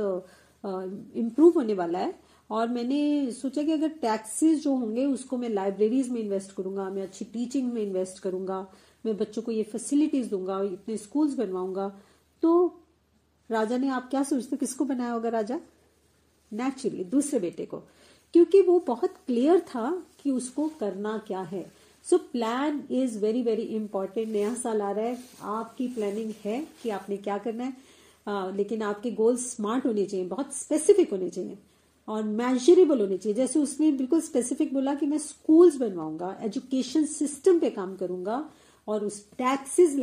इम्प्रूव 1.16 1.52
होने 1.54 1.74
वाला 1.74 1.98
है। 1.98 2.14
और 2.50 2.68
मैंने 2.68 3.30
सोचा 3.32 3.62
कि 3.62 3.72
अगर 3.72 3.88
टैक्सेस 3.88 4.62
जो 4.62 4.74
होंगे 4.74 5.04
उसको 5.06 5.36
मैं 5.36 5.48
लाइब्रेरीज 5.48 6.08
में 6.08 6.20
इन्वेस्ट 6.20 6.52
करूँगा 6.52 6.88
मैं 6.90 7.02
अच्छी 7.02 7.24
टीचिंग 7.24 7.72
में 7.72 7.82
इन्वेस्ट 7.82 8.18
करूँगा 8.18 8.66
मैं 9.06 9.16
बच्चों 9.16 9.42
को 9.42 9.52
ये 9.52 9.62
फैसिलिटीज़ 9.62 10.30
दूँगा 10.30 10.60
इतने 10.62 10.96
स्कूल्स 10.96 11.34
बनवाऊँगा 11.34 11.88
तो 12.42 12.80
राजा 13.50 13.76
ने 13.78 13.88
आप 13.88 14.10
क्या 14.10 14.22
सोचते 14.22 14.56
किसको 14.56 14.84
बनाया 14.84 15.12
होगा 15.12 15.28
राजा? 15.28 15.60
नेचुरली 16.52 17.04
दूसरे 17.04 17.38
बेटे 17.40 17.66
को। 17.66 17.78
क्योंकि 18.34 18.60
वो 18.62 18.78
बहुत 18.86 19.14
क्लियर 19.26 19.60
था 19.60 19.90
कि 20.22 20.30
उसको 20.30 20.68
करना 20.80 21.16
क्या 21.26 21.40
है। 21.40 21.72
So 22.04 22.18
plan 22.18 22.82
is 22.90 23.18
very 23.18 23.42
very 23.42 23.62
important 23.62 24.28
नया 24.28 24.54
साल 24.54 24.82
आ 24.82 24.90
रहा 24.90 25.04
है 25.04 25.18
आपकी 25.42 25.88
प्लानिंग 25.88 26.32
है 26.44 26.66
कि 26.82 26.90
आपने 26.90 27.16
क्या 27.16 27.38
करना 27.38 27.64
है। 27.64 27.76
आ, 28.28 28.50
लेकिन 28.50 28.82
आपके 28.82 29.10
गोल्स 29.10 29.50
स्मार्ट 29.56 29.86
होने 29.86 30.06
चाहिए 30.06 30.26
बहुत 30.26 30.54
स्पेसिफिक 30.54 31.10
होने 31.10 31.30
चाहिए। 31.30 31.58
और 32.10 32.22
मेजरेबल 32.24 33.00
होने 33.00 33.16
चाहिए। 33.18 33.36
जैसे 33.36 33.58
उसने 33.58 33.90
बिल्कुल 33.92 34.20
स्पेसिफिक 34.20 34.72
बोला 34.74 34.94
कि 34.94 35.06
मैं 35.06 35.18
स्कूल्स 35.18 35.76
बनवाऊँगा 35.76 36.36
एजुकेशन 36.42 37.04
सिस्टम 37.06 37.58
पे 37.58 37.70
काम 37.70 37.94
करूँगा 37.96 38.38
और 38.88 39.04
उस 39.04 39.24
टैक्सेस 39.38 39.96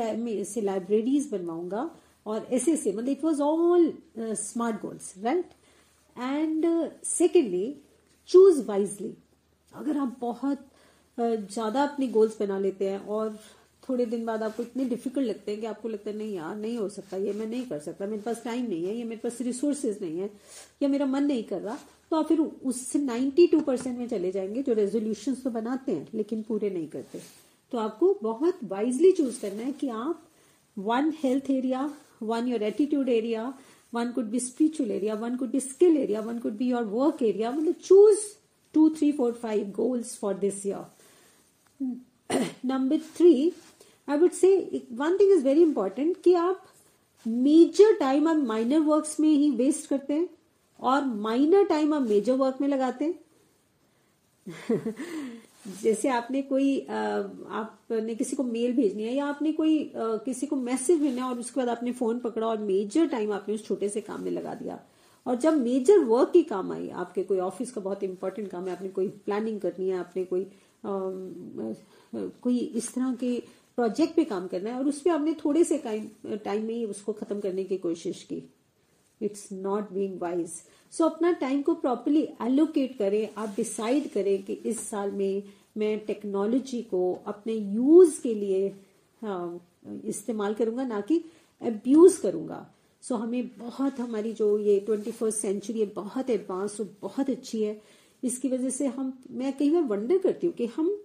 से 0.50 0.62
लाइब्रेरीज 0.62 1.30
बनवाऊँगा 1.32 1.90
और 2.26 2.48
ऐसे 2.52 2.74
ऐसे। 2.74 2.92
मतलब 2.92 3.10
it 3.10 3.24
was 3.24 3.42
all 3.42 3.92
smart 4.20 4.82
goals 4.82 5.14
right 5.24 5.50
and 6.16 6.66
secondly 7.06 7.76
choose 8.30 8.62
wisely 8.68 9.14
अगर 9.72 9.98
आप 9.98 10.16
बहुत 10.22 10.58
uh, 10.58 11.52
ज़्यादा 11.54 11.84
अपने 11.84 12.08
गोल्स 12.08 12.38
बना 12.40 12.58
लेते 12.60 12.90
हैं 12.90 13.06
और 13.08 13.38
थोड़े 13.89 14.06
दिन 14.06 14.25
बाद 14.25 14.44
आपको 14.44 14.63
इतने 14.63 14.86
डिफ़िकल्ट 14.86 15.27
लगते 15.27 15.51
हैं 15.51 15.62
कि 15.62 15.67
आपको 15.67 15.89
लगता 15.89 16.10
है, 16.10 16.17
नहीं 16.17 16.36
यार, 16.36 16.56
नहीं 16.56 16.77
हो 16.77 16.89
सकता, 16.89 17.17
ये 17.17 17.34
मैं 17.34 17.48
नहीं 17.48 17.65
कर 17.65 17.79
सकता, 17.79 18.06
मेरे 18.06 18.22
पास 18.22 18.44
टाइम 18.44 18.65
नहीं 18.65 18.86
है, 18.86 18.96
या 18.98 19.06
मेरे 19.06 19.22
पास 19.24 19.41
रिसोर्सेज 19.41 19.98
नहीं 20.01 20.20
है, 20.20 20.29
या 20.82 20.89
मेरा 20.89 21.06
मन 21.06 21.24
नहीं 21.24 21.44
कर 21.44 21.62
रहा 21.62 21.77
तो 22.12 22.17
आप 22.17 22.27
फिर 22.27 22.39
उससे 22.39 23.00
92 23.00 23.62
परसेंट 23.63 23.98
में 24.00 24.08
चले 24.08 24.32
जाएँगे, 24.32 24.63
जो 24.63 24.74
रेजोल्यूशन 24.74 25.34
तो 25.34 25.50
बनाते 25.50 25.91
हैं, 25.91 26.08
लेकिन 26.13 26.41
पूरे 26.41 26.70
नहीं 26.70 26.88
करते। 26.88 27.20
तो 27.72 27.77
आपको 27.77 28.20
बहुत 28.24 28.60
वाइजली 28.63 29.12
चूज़ 29.12 29.41
करना 29.41 29.63
है 29.63 29.72
कि 29.72 29.89
आप 29.89 30.24
one 30.77 31.13
health 31.24 31.50
area 31.51 31.94
one 32.24 32.48
your 32.48 32.63
attitude 32.63 33.10
area 33.10 33.53
one 33.94 34.12
could 34.12 34.25
be 34.25 34.39
spiritual 34.39 34.91
area 34.91 35.13
one 35.13 35.36
could 35.36 35.50
be 35.50 35.60
skill 35.60 35.98
area 35.98 36.20
one 36.20 36.39
could 36.39 36.53
be 36.53 36.70
your 36.70 36.84
work 36.84 37.24
area 37.24 37.51
मतलब 37.51 37.74
choose 37.74 38.20
two 38.74 38.89
three 38.89 39.12
four 39.12 39.32
five 39.34 39.72
goals 39.72 40.17
for 40.17 40.34
this 40.34 40.65
year 40.65 40.86
three 43.17 43.53
I 44.08 44.18
would 44.18 44.32
say 44.32 44.56
one 44.92 45.18
thing 45.18 45.32
is 45.32 45.44
very 45.44 45.62
important 45.62 46.18
कि 46.24 46.34
आप 46.34 46.64
major 47.28 47.94
time 48.00 48.28
आप 48.28 48.38
minor 48.38 48.80
works 48.80 49.20
में 49.20 49.30
ही 49.30 49.50
waste 49.52 49.90
करते 49.90 50.14
हैं 50.14 50.30
और 50.80 51.06
minor 51.06 51.64
time 51.66 51.94
आप 51.94 52.02
मेजर 52.02 52.34
वर्क 52.34 52.58
में 52.62 52.68
लगाते 52.68 53.06
हैं। 53.06 53.20
जैसे 55.84 56.10
आपने 56.10 56.42
कोई 56.42 56.80
आपने 56.90 58.16
किसी 58.16 58.36
को 58.36 58.44
मेल 58.44 58.74
भेजनी 58.74 59.04
है 59.04 59.14
या 59.16 59.26
आपने 59.26 59.52
कोई 59.52 59.92
किसी 59.96 60.48
को 60.48 60.56
मैसेज 60.56 61.00
भेजना 61.02 61.24
है 61.26 61.30
और 61.30 61.40
उसके 61.40 61.60
बाद 61.60 61.70
आपने 61.70 61.92
फ़ोन 61.92 62.20
पकड़ा 62.20 62.48
और 62.48 62.58
मेजर 62.58 63.08
टाइम 63.08 63.32
आपने 63.32 63.56
उस 63.56 63.66
छोटे 63.68 63.90
से 63.90 64.02
काम 64.02 64.22
में 64.24 64.32
लगा 64.32 64.54
दिया। 64.54 64.80
और 65.26 65.36
जब 65.36 65.58
मेजर 65.58 66.00
वर्क 66.00 66.32
की 66.34 66.44
काम 66.44 66.72
आई 66.72 66.90
आपके 66.90 67.24
कोई 67.24 67.40
ऑफ़िस 67.40 67.72
का 67.72 67.82
बहुत 67.82 68.04
इंपॉर्टेंट 68.04 68.50
काम 68.50 68.68
है 68.68 68.72
आपने 68.76 68.90
कोई 68.90 69.08
प्लानिंग 69.26 69.60
करनी 69.62 69.90
है 69.90 69.98
आपने 69.98 70.24
कोई 70.26 70.44
आ, 70.44 70.90
कोई 72.42 72.58
इस 72.60 72.94
तरह 72.94 73.14
के 73.14 73.44
प्रोजेक्ट 73.78 74.16
पे 74.16 74.24
काम 74.26 74.48
करना 74.48 74.70
है 74.70 74.78
और 74.78 74.88
उस 74.88 75.00
पर 75.02 75.12
आपने 75.12 75.34
थोड़े 75.44 75.64
से 75.64 75.78
टाइम 75.86 76.64
में 76.66 76.74
ही 76.74 76.84
उसको 76.86 77.14
खत्म 77.14 77.40
करने 77.40 77.64
की 77.64 77.78
कोशिश 77.78 78.24
की। 78.24 78.42
It's 79.22 79.48
not 79.52 79.92
being 79.94 80.20
wise 80.22 80.50
so 80.94 81.06
अपना 81.06 81.32
टाइम 81.42 81.62
को 81.62 81.74
प्रॉपरली 81.76 82.28
एलोकेट 82.42 82.98
करें। 82.98 83.28
आप 83.38 83.54
डिसाइड 83.56 84.12
करें 84.14 84.44
कि 84.44 84.54
इस 84.66 84.88
साल 84.90 85.12
में 85.12 85.44
मैं 85.78 85.98
टेक्नोलॉजी 86.06 86.82
को 86.82 87.02
अपने 87.28 87.54
यूज़ 87.54 88.22
के 88.22 88.34
लिए 88.34 88.68
हाँ, 89.22 89.60
इस्तेमाल 90.06 90.54
करूँगा 90.54 90.84
ना 90.84 91.02
कि 91.02 91.24
अब्यूज 91.62 92.18
करूँगा। 92.18 92.66
सो 93.04 93.16
so, 93.16 93.22
हमें 93.22 93.48
बहुत 93.58 94.00
हमारी 94.00 94.34
जो 94.34 94.58
ये 94.60 94.80
ट्वेंटी 94.80 95.12
फ़र्स्ट 95.12 95.40
सेंचुरी 95.40 95.80
है 95.80 95.86
बहुत 95.96 96.30
एडवांस 96.30 96.80
और 96.82 96.96
बहुत 97.02 97.30
अच्छी 97.30 97.64
है। 97.64 97.82
इसकी 98.24 98.50
वजह 98.50 98.70
से 98.70 98.88
हम 98.88 99.18
मैं 99.32 99.58
कई 99.58 99.70
बार 99.72 99.84
वंडर 99.84 100.18
करती 100.18 100.48
हूँ 100.48 100.56
कि 100.56 100.66
हम 100.66 100.98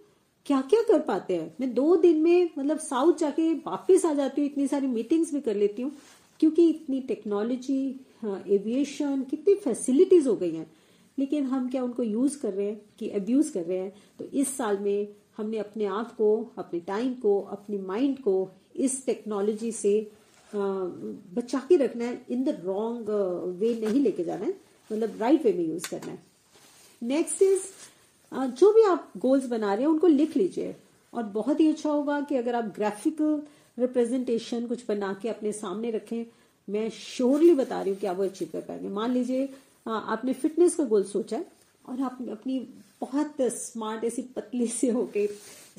क्या 0.46 0.60
क्या 0.60 0.80
कर 0.82 1.00
पाते 1.00 1.36
हैं? 1.36 1.54
मैं 1.60 1.72
दो 1.74 1.94
दिन 1.96 2.16
में 2.22 2.50
मतलब 2.58 2.78
साउथ 2.80 3.18
जाके 3.18 3.52
वापस 3.56 4.04
आ 4.04 4.12
जाती 4.14 4.40
हूँ, 4.40 4.50
इतनी 4.50 4.66
सारी 4.68 4.86
मीटिंग्स 4.86 5.32
भी 5.34 5.40
कर 5.40 5.56
लेती 5.56 5.82
हूँ, 5.82 5.92
क्योंकि 6.40 6.68
इतनी 6.70 7.00
टेक्नोलॉजी 7.00 7.84
एविएशन 8.24 9.22
कितनी 9.30 9.54
फैसिलिटीज़ 9.54 10.28
हो 10.28 10.34
गई 10.36 10.54
हैं। 10.54 10.70
लेकिन 11.18 11.44
हम 11.44 11.68
क्या 11.70 11.82
उनको 11.82 12.02
यूज़ 12.02 12.38
कर 12.38 12.52
रहे 12.52 12.66
हैं 12.66 12.80
कि 12.98 13.08
अब्यूज 13.10 13.50
कर 13.50 13.62
रहे 13.62 13.78
हैं? 13.78 13.92
तो 14.18 14.24
इस 14.24 14.56
साल 14.56 14.78
में 14.78 15.08
हमने 15.36 15.58
अपने 15.58 15.84
आप 15.86 16.14
को, 16.16 16.50
अपने 16.58 16.80
टाइम 16.80 17.12
को, 17.14 17.40
अपने 17.40 17.78
माइंड 17.78 18.18
को 18.18 18.50
इस 18.76 19.04
टेक्नोलॉजी 19.06 19.72
से 19.72 19.94
बचा 20.54 21.58
के 21.68 21.76
रखना 21.76 22.04
है। 22.04 22.20
इन 22.30 22.44
द 22.44 22.56
रॉन्ग 22.64 23.10
वे 23.60 23.74
नहीं 23.80 24.00
लेके 24.00 24.24
जाना 24.24 24.44
है 24.44 24.54
मतलब 24.90 25.20
राइट 25.20 25.44
वे 25.44 25.52
में 25.52 25.64
यूज़ 25.64 25.88
करना 25.90 26.12
है। 26.12 26.22
नेक्स्ट 27.02 27.42
इज़ 27.42 27.62
जो 28.32 28.72
भी 28.72 28.82
आप 28.82 29.10
गोल्स 29.18 29.46
बना 29.46 29.72
रहे 29.74 29.84
हैं, 29.84 29.90
उनको 29.90 30.06
लिख 30.06 30.36
लीजिए। 30.36 30.74
और 31.12 31.22
बहुत 31.32 31.60
ही 31.60 31.68
अच्छा 31.68 31.90
होगा 31.90 32.20
कि 32.20 32.36
अगर 32.36 32.54
आप 32.54 32.72
ग्राफिकल 32.76 33.42
रिप्रेजेंटेशन 33.78 34.66
कुछ 34.66 34.84
बना 34.88 35.12
के 35.22 35.28
अपने 35.28 35.52
सामने 35.52 35.90
रखें, 35.90 36.24
मैं 36.68 36.88
श्योरली 36.90 37.54
बता 37.54 37.80
रही 37.80 37.90
हूँ 37.90 37.98
कि 38.00 38.06
आप 38.06 38.16
वो 38.16 38.24
अचीव 38.24 38.48
कर 38.52 38.60
पाएँगे। 38.60 38.88
मान 38.90 39.12
लीजिए 39.12 39.48
आपने 39.86 40.32
फिटनेस 40.32 40.74
का 40.74 40.84
गोल 40.84 41.04
सोचा 41.04 41.36
है 41.36 41.46
और 41.88 42.00
आप 42.00 42.18
अपनी 42.30 42.58
बहुत 43.00 43.40
स्मार्ट 43.52 44.04
ऐसी 44.04 44.22
पतली 44.36 44.66
से 44.66 44.90
होके 44.90 45.26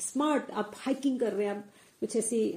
स्मार्ट 0.00 0.50
आप 0.52 0.72
हाइकिंग 0.76 1.18
कर 1.20 1.32
रहे 1.32 1.46
हैं, 1.46 1.56
आप 1.56 1.64
कुछ 2.00 2.16
ऐसी 2.16 2.52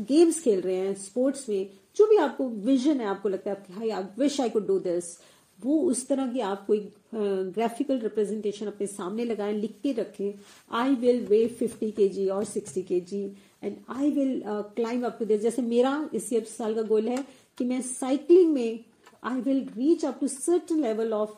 गेम्स 0.00 0.40
खेल 0.42 0.60
रहे 0.60 0.76
हैं 0.76 0.94
स्पोर्ट्स 0.96 1.48
में, 1.48 1.70
जो 1.96 2.06
भी 2.06 2.16
आपको 2.16 2.48
विजन 2.48 3.00
है, 3.00 3.06
आपको 3.06 3.28
लगता 3.28 3.50
है 3.50 3.56
आपकी 3.56 3.72
high 3.72 3.90
I 3.90 4.02
wish 4.18 4.40
I 4.40 4.50
could 4.50 4.66
do 4.66 4.78
this 4.80 5.16
वो 5.64 5.78
उस 5.90 6.06
तरह 6.08 6.32
की 6.32 6.40
आप 6.40 6.64
कोई 6.66 6.78
ग्राफिकल 7.14 7.98
रिप्रेजेंटेशन 7.98 8.66
अपने 8.66 8.86
सामने 8.86 9.24
लगाए, 9.24 9.52
लिख 9.52 9.74
के 9.82 9.92
रखें 9.92 10.32
आई 10.78 10.94
विल 10.94 11.24
वे 11.26 11.46
फिफ्टी 11.58 11.90
के 11.90 12.08
जी 12.08 12.26
और 12.28 12.44
सिक्सटी 12.44 12.82
के 12.82 13.00
जी 13.00 13.22
and 13.64 13.76
I 13.90 14.10
will 14.10 14.42
climb 14.76 15.04
up 15.04 15.16
to 15.18 15.24
the 15.24 15.38
जैसे 15.38 15.62
मेरा 15.62 15.92
इस 16.14 16.28
साल 16.56 16.74
का 16.74 16.82
गोल 16.82 17.08
है 17.08 17.24
कि 17.58 17.64
मैं 17.64 17.80
साइकिलिंग 17.82 18.52
में 18.54 18.78
I 19.24 19.40
will 19.40 19.66
reach 19.76 20.04
up 20.04 20.18
to 20.20 20.28
certain 20.28 20.80
level 20.80 21.12
of 21.12 21.30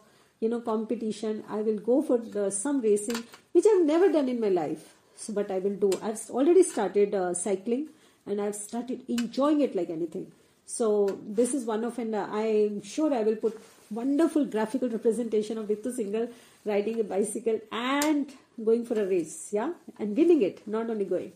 you 0.43 0.49
know 0.51 0.59
competition 0.61 1.43
I 1.51 1.63
will 1.63 1.79
go 1.87 2.01
for 2.09 2.51
some 2.53 2.81
racing 2.81 3.23
which 3.55 3.67
I've 3.67 3.85
never 3.85 4.09
done 4.13 4.29
in 4.29 4.41
my 4.41 4.51
life 4.51 5.31
but 5.31 5.53
I 5.53 5.61
will 5.61 5.77
do 5.81 5.91
I've 6.03 6.37
already 6.39 6.63
started 6.63 7.15
cycling 7.43 7.87
and 8.27 8.41
I've 8.41 8.53
started 8.53 9.11
enjoying 9.11 9.63
it 9.63 9.77
like 9.77 9.91
anything 9.91 10.25
so 10.69 10.89
this 11.37 11.55
is 11.55 11.67
one 11.67 11.85
of 11.85 12.01
and 12.01 12.15
I 12.15 12.51
am 12.57 12.81
sure 12.95 13.13
I 13.13 13.25
will 13.25 13.35
put 13.43 13.55
wonderful 13.91 14.45
graphical 14.45 14.89
representation 14.89 15.59
of 15.59 15.69
Ritu 15.69 15.93
Singhal 15.97 16.29
riding 16.65 17.01
a 17.01 17.05
bicycle 17.05 17.61
and 17.73 18.33
going 18.65 18.85
for 18.85 19.01
a 19.01 19.07
race, 19.07 19.49
yeah, 19.53 19.73
and 19.99 20.17
winning 20.17 20.43
it, 20.43 20.67
not 20.67 20.91
only 20.91 21.05
going. 21.05 21.31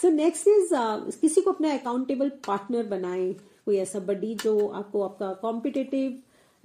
So 0.00 0.10
next 0.10 0.48
is 0.48 0.74
किसी 1.20 1.40
को 1.40 1.52
अपना 1.52 1.72
accountable 1.74 2.28
partner 2.46 2.86
बनाए 2.88 3.32
कोई 3.64 3.76
ऐसा 3.78 3.98
बडी 4.08 4.34
जो 4.42 4.68
आपको 4.68 5.02
आपका 5.02 5.32
competitive 5.42 6.10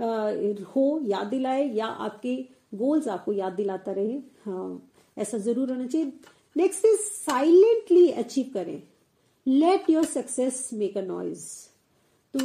uh, 0.01 0.65
हो 0.75 0.99
याद 1.05 1.27
दिलाए 1.27 1.67
या 1.75 1.85
आपके 1.85 2.35
गोल्स 2.75 3.07
आपको 3.07 3.33
याद 3.33 3.53
दिलाता 3.53 3.91
रहे 3.91 4.13
हाँ 4.45 4.81
ऐसा 5.17 5.37
ज़रूर 5.37 5.69
होना 5.71 5.87
चाहिए। 5.87 6.11
नेक्स्ट 6.57 6.85
इज़ 6.85 6.99
साइलेंटली 7.25 8.09
अचीव 8.23 8.51
करें। 8.53 8.81
Let 9.47 9.89
your 9.89 10.05
success 10.05 10.69
make 10.73 10.97
a 10.97 11.01
noise 11.01 11.45
तो 12.33 12.39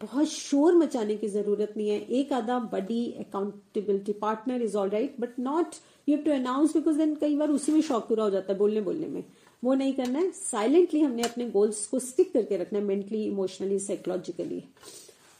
बहुत 0.00 0.28
शोर 0.28 0.74
मचाने 0.74 1.14
की 1.16 1.28
ज़रूरत 1.28 1.72
नहीं 1.76 1.88
है। 1.88 2.00
एक 2.18 2.32
आधा 2.32 2.58
बड़ी 2.72 3.04
accountability 3.20 4.12
partner 4.20 4.62
is 4.62 4.76
all 4.76 4.88
right 4.90 5.14
but 5.20 5.38
not 5.38 5.74
you 6.08 6.16
have 6.16 6.24
to 6.24 6.30
announce 6.32 6.74
because 6.76 6.98
then 6.98 7.14
कई 7.14 7.36
बार 7.36 7.50
उसी 7.50 7.72
में 7.72 7.80
शौक 7.82 8.08
पूरा 8.08 8.24
हो 8.24 8.30
जाता 8.30 8.52
है 8.52 8.58
बोलने 8.58 8.80
बोलने 8.80 9.06
में। 9.06 9.24
वो 9.64 9.74
नहीं 9.74 9.92
करना 9.94 10.18
है। 10.18 10.30
साइलेंटली 10.32 11.00
हमने 11.00 11.22
अपने 11.22 11.48
गोल्स 11.50 11.86
को 11.86 11.98
स्टिक 12.00 12.32
करके 12.32 12.56
रखना 12.56 12.78
है 12.78 12.84
mentally 12.84 13.24
emotionally 13.24 13.78
psychologically 13.78 14.62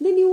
then 0.01 0.19
you 0.19 0.31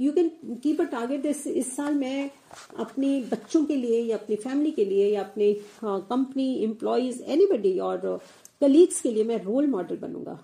you 0.00 0.12
can 0.12 0.30
keep 0.62 0.80
a 0.80 0.84
target 0.90 1.26
इस 1.26 1.74
साल 1.76 1.94
मैं 1.94 2.30
अपने 2.78 3.20
बच्चों 3.30 3.64
के 3.64 3.76
लिए 3.76 4.00
या 4.02 4.16
अपनी 4.16 4.36
फैमिली 4.36 4.70
के 4.70 4.84
लिए 4.84 5.12
या 5.14 5.22
अपने 5.22 5.52
कंपनी 5.84 6.52
एम्प्लॉयज़ 6.64 7.22
एनीबडी 7.22 7.78
और 7.80 8.18
कलीग्स 8.60 9.00
के 9.00 9.12
लिए 9.12 9.24
मैं 9.24 9.42
रोल 9.44 9.66
मॉडल 9.66 9.96
बनूँगा। 9.98 10.38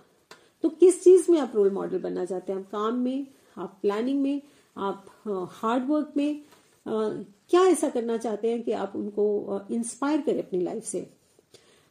तो 0.64 0.68
किस 0.70 1.02
चीज़ 1.04 1.30
में 1.32 1.38
आप 1.40 1.52
रोल 1.54 1.70
मॉडल 1.70 1.98
बनना 1.98 2.24
चाहते 2.24 2.52
हैं? 2.52 2.58
आप 2.60 2.70
काम 2.70 2.98
में, 2.98 3.26
आप 3.58 3.78
प्लानिंग 3.82 4.20
में, 4.22 4.42
आप 4.76 5.06
हार्ड 5.52 5.86
वर्क 5.88 6.12
में 6.16 6.42
क्या 6.86 7.62
ऐसा 7.62 7.88
करना 7.88 8.16
चाहते 8.16 8.50
हैं 8.50 8.62
कि 8.62 8.72
आप 8.72 8.92
उनको 8.96 9.60
इंस्पायर 9.70 10.20
करें 10.20 10.42
अपनी 10.42 10.62
लाइफ 10.62 10.84
से? 10.84 11.00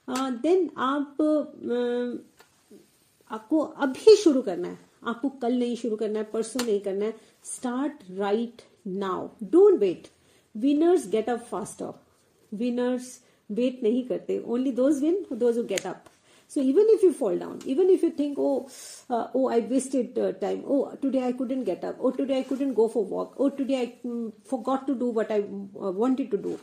देन 0.08 0.70
आप 0.78 1.18
आपको 3.32 3.60
अभी 3.60 4.16
शुरू 4.16 4.42
करना 4.42 4.68
है। 4.68 4.78
आपको 5.08 5.30
कल 5.42 5.58
नहीं 5.60 5.76
शुरू 5.76 5.96
करना 5.96 6.20
है, 6.20 6.26
परसों 6.26 6.66
नहीं 6.66 6.80
करना 6.80 7.06
है। 7.06 7.14
Start 7.46 8.04
right 8.12 8.62
now 8.88 9.28
don't 9.44 9.80
wait 9.80 10.08
winners 10.56 11.08
get 11.10 11.30
up 11.30 11.40
fast 11.42 11.82
of 11.82 12.56
winners 12.56 13.20
wait 13.50 13.84
नहीं 13.84 14.04
करते. 14.04 14.40
Only 14.40 14.72
those 14.72 15.02
win 15.02 15.26
those 15.34 15.60
get 15.60 15.86
up 15.88 16.04
So 16.52 16.62
even 16.62 16.88
if 16.90 17.04
you 17.04 17.14
fall 17.14 17.38
down, 17.38 17.60
even 17.66 17.90
if 17.92 18.02
you 18.02 18.10
think, 18.10 18.38
oh, 18.40 18.68
uh, 19.10 19.28
oh, 19.36 19.50
I 19.50 19.60
wasted 19.60 20.18
uh, 20.18 20.32
time. 20.34 20.64
Oh, 20.66 20.96
today 21.02 21.24
I 21.24 21.34
couldn't 21.34 21.64
get 21.66 21.84
up. 21.84 21.98
Oh, 22.00 22.12
today 22.12 22.40
I 22.40 22.44
couldn't 22.44 22.74
go 22.74 22.88
for 22.88 23.06
walk. 23.06 23.36
Oh, 23.38 23.50
today 23.50 23.82
I 23.82 24.08
um, 24.10 24.34
forgot 24.46 24.88
to 24.88 24.96
do 24.96 25.10
what 25.10 25.32
I 25.32 25.40
uh, 25.42 25.92
wanted 26.04 26.32
to 26.32 26.44
do. 26.50 26.60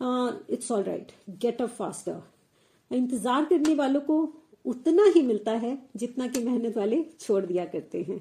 It's 0.00 0.70
all 0.72 0.82
right 0.82 1.10
get 1.40 1.60
up 1.62 1.68
faster 1.76 2.96
इंतज़ार 2.96 3.44
करने 3.50 3.74
वालों 3.74 4.00
को 4.08 4.16
उतना 4.72 5.04
ही 5.14 5.22
मिलता 5.22 5.52
है 5.62 5.78
जितना 5.96 6.26
कि 6.26 6.40
मेहनत 6.44 6.76
वाले 6.76 7.02
छोड़ 7.20 7.44
दिया 7.44 7.64
करते 7.64 8.02
हैं 8.08 8.18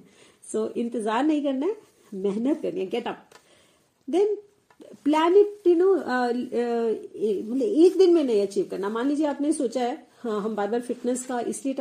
सो 0.51 0.65
so, 0.65 0.77
इंतज़ार 0.77 1.23
नहीं 1.23 1.43
करना 1.43 1.65
है 1.65 1.75
मेहनत 2.23 2.61
करनी 2.61 2.79
है 2.79 2.85
get 2.89 3.07
up 3.07 3.29
then 4.07 4.35
plan 5.05 5.37
it 5.37 5.67
you 5.67 5.75
know 5.75 5.93
मतलब 5.95 7.61
एक 7.61 7.97
दिन 7.97 8.13
में 8.13 8.23
नहीं 8.23 8.41
अचीव 8.47 8.67
करना 8.71 8.89
मान 8.89 9.07
लीजिए 9.09 9.27
आपने 9.27 9.53
सोचा 9.53 9.83
है 9.83 9.95
हाँ 10.23 10.39
हम 10.41 10.55
बार 10.55 10.67
बार 10.69 10.81
फिटनेस 10.81 11.25
का 11.25 11.39
इसलिए 11.49 11.73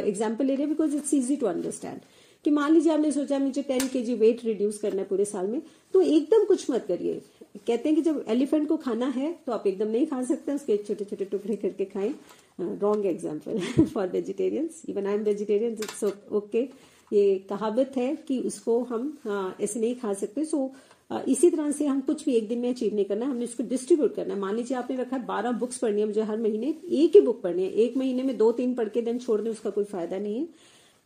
एग्ज़ाम्पल 0.00 0.44
ले 0.44 0.54
रहे 0.54 0.62
हैं 0.62 0.68
because 0.68 0.94
it's 0.96 1.14
easy 1.14 1.36
to 1.36 1.46
understand 1.46 2.00
कि 2.44 2.50
मान 2.50 2.72
लीजिए 2.72 2.92
आपने 2.92 3.10
सोचा 3.12 3.38
मुझे 3.38 3.62
टेन 3.62 3.86
के 3.88 4.00
जी 4.02 4.14
वेट 4.14 4.44
रिड्यूस 4.44 4.78
करना 4.78 5.02
है 5.02 5.08
पूरे 5.08 5.24
साल 5.24 5.46
में 5.46 5.60
तो 5.94 6.00
एकदम 6.02 6.44
कुछ 6.44 6.70
मत 6.70 6.84
करिए। 6.88 7.20
कहते 7.56 7.88
हैं 7.88 7.94
कि 7.96 8.02
जब 8.02 8.24
एलिफेंट 8.28 8.68
को 8.68 8.76
खाना 8.76 9.06
है 9.16 9.32
तो 9.46 9.52
आप 9.52 9.66
एकदम 9.66 9.88
नहीं 9.88 10.06
खा 10.06 10.22
सकते 10.22 10.52
उसके 10.54 10.76
छोटे 10.78 11.04
छोटे 11.04 11.24
टुकड़े 11.24 11.56
करके 11.56 11.84
खाएँ। 11.84 12.14
Wrong 12.60 13.06
example 13.06 13.84
for 13.84 14.08
vegetarians 14.08 14.82
even 14.88 15.06
I 15.06 15.14
am 15.14 15.22
vegetarian 15.24 15.72
it's 15.72 16.04
okay 16.32 16.62
ये 17.10 17.34
कहावत 17.48 17.92
है 17.96 18.14
कि 18.28 18.38
उसको 18.42 18.82
हम 18.84 19.16
हाँ, 19.24 19.56
ऐसे 19.60 19.80
नहीं 19.80 19.94
खा 19.96 20.12
सकते। 20.14 20.44
सो 20.44 20.70
इसी 21.10 21.50
तरह 21.50 21.70
से 21.70 21.86
हम 21.86 22.00
कुछ 22.00 22.24
भी 22.24 22.34
एक 22.34 22.48
दिन 22.48 22.58
में 22.58 22.70
अचीव 22.70 22.94
नहीं 22.94 23.04
करना 23.04 23.24
है 23.24 23.30
हमने 23.30 23.44
इसको 23.44 23.62
डिस्ट्रीब्यूट 23.62 24.14
करना 24.14 24.34
है। 24.34 24.40
मान 24.40 24.56
लीजिए 24.56 24.76
आपने 24.76 24.96
रखा 24.96 25.16
है 25.16 25.26
बारह 25.26 25.52
बुक्स 25.52 25.78
पढ़नी 25.78 26.00
है 26.00 26.06
मुझे 26.06 26.22
हर 26.22 26.38
महीने 26.38 26.74
एक 26.88 27.16
ही 27.16 27.20
बुक 27.20 27.42
पढ़नी 27.42 27.62
है 27.62 27.70
एक 27.70 27.96
महीने 27.96 28.22
में 28.22 28.36
दो 28.36 28.52
तीन 28.52 28.74
पढ़ 28.74 28.88
के 28.88 29.02
दिन 29.02 29.18
छोड़ 29.18 29.40
उसका 29.40 29.70
कोई 29.70 29.84
फ़ायदा 29.84 30.18
नहीं 30.18 30.40
है। 30.40 30.48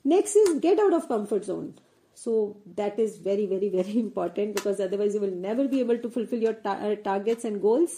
Next 0.06 0.36
is 0.36 0.58
get 0.58 0.80
out 0.80 0.92
of 0.92 1.06
comfort 1.06 1.44
zone 1.44 1.74
is 2.98 3.12
very 3.24 3.44
very 3.46 3.68
very 3.70 3.92
important 3.96 4.54
because 4.54 4.80
otherwise 4.80 5.12
you 5.16 5.20
will 5.24 5.34
never 5.42 5.64
be 5.72 5.82
able 5.82 5.98
to 6.04 6.08
fulfill 6.14 6.40
your 6.42 6.54
ta- 6.66 6.78
targets 7.06 7.44
and 7.44 7.60
goals. 7.64 7.90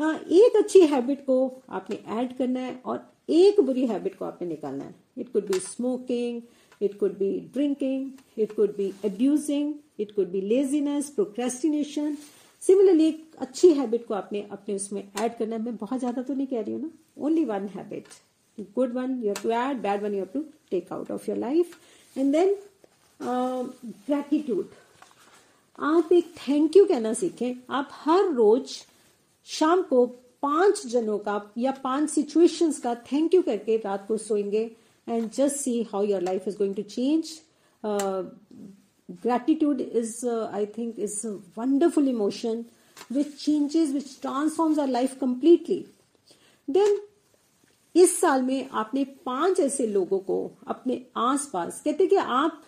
uh, 0.00 0.14
एक 0.32 0.56
अच्छी 0.56 0.80
हैबिट 0.80 1.26
को 1.26 1.62
आपने 1.68 1.98
ऐड 2.08 2.36
करना 2.36 2.60
है 2.60 2.82
और 2.84 3.12
एक 3.28 3.60
बुरी 3.60 3.86
हैबिट 3.86 4.14
को 4.14 4.24
आपने 4.24 4.48
निकालना 4.48 4.84
है। 4.84 4.94
It 5.18 5.32
could 5.32 5.52
be 5.52 5.58
smoking 5.58 6.42
It 6.82 6.98
could 6.98 7.18
be 7.18 7.30
drinking. 7.54 8.18
It 8.36 8.54
could 8.56 8.76
be 8.76 8.92
abusing. 9.04 9.74
It 9.98 10.14
could 10.16 10.32
be 10.32 10.40
laziness, 10.52 11.10
procrastination. 11.10 12.16
Similarly 12.62 13.06
एक 13.06 13.36
अच्छी 13.40 13.68
हैबिट 13.74 14.06
को 14.06 14.14
आपने 14.14 14.40
अपने 14.52 14.74
उसमें 14.74 15.02
ऐड 15.20 15.36
करना 15.38 15.56
है 15.56 15.62
मैं 15.62 15.76
बहुत 15.76 15.98
ज़्यादा 16.00 16.22
तो 16.22 16.34
नहीं 16.34 16.46
कह 16.46 16.60
रही 16.60 16.72
हूँ 16.72 16.80
ना 16.82 16.90
only 17.26 17.44
one 17.44 17.66
habit 17.68 18.04
good 18.76 18.92
one 18.94 19.18
you 19.24 19.32
to 19.42 19.50
add 19.50 19.80
bad 19.82 20.02
one 20.02 20.14
you 20.14 20.24
to 20.34 20.40
take 20.70 20.92
out 20.92 21.10
of 21.10 21.28
your 21.30 21.38
life 21.38 21.74
and 22.16 22.32
then 22.32 22.54
gratitude 24.08 24.68
आप 25.78 26.12
एक 26.12 26.32
थैंक 26.38 26.76
यू 26.76 26.84
कहना 26.84 27.12
सीखें 27.14 27.54
आप 27.70 27.88
हर 28.04 28.32
रोज 28.34 28.76
शाम 29.46 29.82
को 29.90 30.06
पाँच 30.42 30.86
जनों 30.86 31.18
का 31.18 31.40
या 31.58 31.72
पाँच 31.84 32.10
सिचुएशंस 32.10 32.78
का 32.80 32.94
थैंक 33.12 33.34
यू 33.34 33.42
करके 33.42 33.76
रात 33.84 34.06
को 34.08 34.16
सोएँगे 34.18 34.70
and 35.06 35.32
just 35.32 35.60
see 35.60 35.82
how 35.84 36.02
your 36.02 36.20
life 36.20 36.46
is 36.46 36.56
going 36.56 36.74
to 36.74 36.82
change. 36.82 37.40
Uh, 37.84 38.24
gratitude 39.20 39.80
is, 39.80 40.24
uh, 40.24 40.50
I 40.52 40.64
think, 40.66 40.98
is 40.98 41.24
a 41.24 41.38
wonderful 41.56 42.06
emotion 42.06 42.66
which 43.10 43.44
changes, 43.44 43.92
which 43.92 44.20
transforms 44.20 44.78
our 44.78 44.86
life 44.86 45.18
completely. 45.18 45.86
Then 46.68 46.98
इस 47.94 48.20
साल 48.20 48.42
में 48.42 48.68
आपने 48.72 49.04
पाँच 49.26 49.58
ऐसे 49.60 49.86
लोगों 49.86 50.18
को 50.18 50.36
अपने 50.66 51.00
आसपास 51.16 51.80
कहते 51.84 52.06
कि 52.06 52.16
आप 52.16 52.62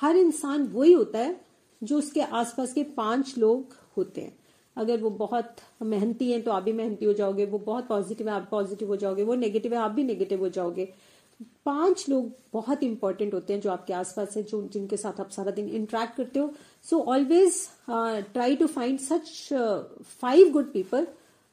हर 0.00 0.16
इंसान 0.16 0.66
वही 0.72 0.92
होता 0.92 1.18
है 1.18 1.40
जो 1.82 1.98
उसके 1.98 2.20
आसपास 2.20 2.72
के 2.72 2.82
पाँच 2.96 3.34
लोग 3.38 3.76
होते 3.96 4.20
हैं 4.20 4.38
अगर 4.76 5.00
वो 5.00 5.10
बहुत 5.10 5.56
मेहनती 5.82 6.30
हैं 6.32 6.42
तो 6.42 6.50
आप 6.50 6.62
भी 6.62 6.72
मेहनती 6.72 7.04
हो 7.04 7.12
जाओगे 7.12 7.46
वो 7.46 7.58
बहुत 7.58 7.86
पॉजिटिव 7.88 8.28
है 8.28 8.34
आप 8.34 8.48
पॉजिटिव 8.50 8.88
हो 8.88 8.96
जाओगे 8.96 9.22
वो 9.22 9.34
नेगेटिव 9.34 9.74
है 9.74 9.78
आप 9.78 9.90
भी 9.90 10.04
नेगेटिव 10.04 10.40
हो 10.40 10.48
जाओगे 10.48 10.92
पाँच 11.66 12.08
लोग 12.08 12.32
बहुत 12.52 12.82
इंपॉर्टेंट 12.82 13.34
होते 13.34 13.52
हैं 13.52 13.60
जो 13.60 13.70
आपके 13.70 13.92
आसपास 13.92 14.36
है 14.36 14.42
जो 14.42 14.62
जिनके 14.72 14.96
साथ 14.96 15.20
आप 15.20 15.30
सारा 15.30 15.50
दिन 15.50 15.68
इंटरेक्ट 15.68 16.16
करते 16.16 16.38
हो। 16.38 16.52
So 16.90 17.00
always 17.02 17.66
try 18.32 18.56
to 18.56 18.66
find 18.66 18.98
such 19.00 19.48
five 20.22 20.50
good 20.52 20.72
people 20.72 21.06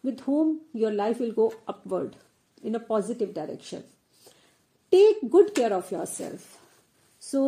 with 0.03 0.27
whom 0.27 0.57
your 0.75 0.91
life 0.91 1.21
will 1.21 1.31
go 1.31 1.51
upward 1.67 2.15
in 2.63 2.73
a 2.73 2.83
positive 2.87 3.31
direction 3.35 3.83
take 4.93 5.19
good 5.25 5.53
care 5.53 5.73
of 5.73 5.93
your 5.95 6.05
self 6.05 6.41
so 7.21 7.41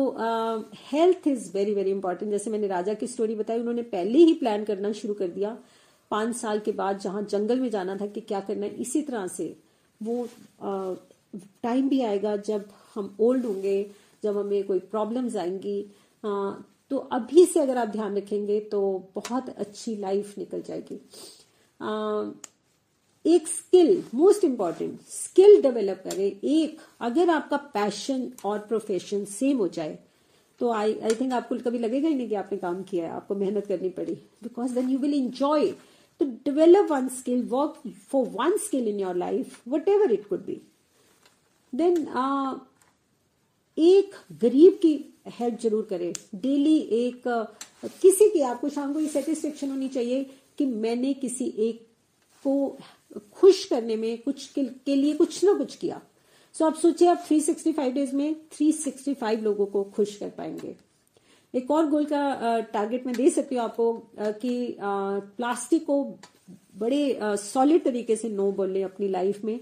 health 0.92 1.28
is 1.28 1.50
very 1.54 1.74
very 1.74 1.90
important 1.90 2.30
जैसे 2.30 2.50
मैंने 2.50 2.66
राजा 2.66 2.94
की 2.94 3.06
story 3.06 3.34
बताई 3.34 3.60
उन्होंने 3.60 3.82
पहले 3.82 4.18
ही 4.18 4.34
plan 4.34 4.64
करना 4.64 4.92
शुरू 4.92 5.14
कर 5.14 5.28
दिया। 5.28 5.56
पाँच 6.10 6.36
साल 6.36 6.58
के 6.58 6.72
बाद 6.72 6.98
जहाँ 6.98 7.22
जंगल 7.22 7.60
में 7.60 7.70
जाना 7.70 7.96
था 7.96 8.06
कि 8.06 8.20
क्या 8.20 8.40
करना 8.40 8.66
है 8.66 8.74
इसी 8.76 9.02
तरह 9.02 9.26
से 9.26 9.56
वो 10.00 10.28
uh, 10.64 10.96
टाइम 11.34 11.88
भी 11.88 12.00
आएगा 12.02 12.36
जब 12.38 12.68
हम 12.94 13.14
ओल्ड 13.20 13.44
होंगे, 13.46 13.90
जब 14.22 14.36
हमें 14.36 14.62
कोई 14.66 14.78
प्रॉब्लम्स 14.90 15.36
आएँगी 15.36 15.82
तो 16.90 16.96
अभी 17.12 17.44
से 17.46 17.60
अगर 17.60 17.76
आप 17.78 17.88
ध्यान 17.88 18.16
रखेंगे 18.16 18.60
तो 18.70 18.80
बहुत 19.14 19.48
अच्छी 19.48 19.96
लाइफ 19.96 20.38
निकल 20.38 20.62
जाएगी। 20.62 20.94
एक 23.24 23.48
skill 23.48 24.02
most 24.14 24.44
important 24.44 25.00
skill 25.08 25.60
develop 25.62 26.02
करें। 26.04 26.24
एक, 26.24 26.78
अगर 27.00 27.30
आपका 27.30 27.56
पैशन 27.74 28.30
और 28.44 28.58
प्रोफेशन 28.58 29.24
सेम 29.26 29.58
हो 29.58 29.68
जाए 29.68 29.98
तो 30.60 30.70
आई 30.72 30.98
आई 31.00 31.14
थिंक 31.20 31.32
आपको 31.32 31.56
कभी 31.60 31.78
लगेगा 31.78 32.08
ही 32.08 32.14
नहीं 32.14 32.28
कि 32.28 32.34
आपने 32.34 32.58
काम 32.58 32.82
किया 32.82 33.04
है, 33.04 33.10
आपको 33.10 33.34
मेहनत 33.34 33.66
करनी 33.66 33.88
पड़ी। 33.90 34.14
Because 34.42 34.74
then 34.74 34.88
you 34.90 34.98
will 34.98 35.14
enjoy 35.14 35.70
to 36.20 36.26
develop 36.44 36.90
one 36.90 37.08
skill 37.18 37.42
work 37.50 37.80
for 38.10 38.26
one 38.34 38.56
skill 38.66 38.88
in 38.88 39.00
your 39.00 39.16
life 39.16 39.68
whatever 39.88 40.12
it 40.12 40.28
could 40.28 40.44
be 40.46 40.60
then 41.74 41.96
uh, 41.96 42.58
एक 43.78 44.10
गरीब 44.40 44.72
की 44.72 45.14
हेल्प 45.28 45.60
ज़रूर 45.60 45.86
करें। 45.90 46.12
डेली 46.34 46.78
एक 46.78 47.28
uh, 47.28 47.92
किसी 48.02 48.30
की 48.30 48.40
आपको 48.40 48.68
शाम 48.68 48.92
को 48.92 49.00
ये 49.00 49.08
सेटिस्फेक्शन 49.08 49.70
होनी 49.70 49.88
चाहिए 49.88 50.30
कि 50.58 50.66
मैंने 50.66 51.14
किसी 51.14 51.54
एक 51.58 51.86
को 52.44 52.78
खुश 53.32 53.64
करने 53.64 53.96
में 53.96 54.22
कुछ 54.22 54.46
के, 54.52 54.64
के 54.64 54.96
लिए 54.96 55.14
कुछ 55.14 55.44
ना 55.44 55.52
कुछ 55.52 55.76
किया। 55.76 56.00
सो 56.52 56.64
so, 56.64 56.70
आप 56.70 56.78
सोचिए 56.78 57.08
आप 57.08 57.26
365 57.28 57.92
डेज़ 57.92 58.16
में 58.16 58.36
365 58.58 59.40
लोगों 59.40 59.66
को 59.66 59.84
खुश 59.84 60.16
कर 60.16 60.28
पाएँगे। 60.28 60.76
एक 61.54 61.70
और 61.70 61.86
गोल 61.86 62.04
का 62.04 62.60
टारगेट 62.60 63.00
uh, 63.00 63.06
मैं 63.06 63.16
दे 63.16 63.30
सकती 63.30 63.54
हूँ 63.54 63.64
आपको 63.64 63.92
कि 64.18 64.76
प्लास्टिक 64.80 65.86
को 65.86 66.18
बड़े 66.78 67.18
सॉलिड 67.22 67.84
तरीके 67.84 68.16
से 68.16 68.28
नो 68.28 68.50
बोले 68.52 68.82
अपनी 68.82 69.08
लाइफ 69.08 69.44
में। 69.44 69.58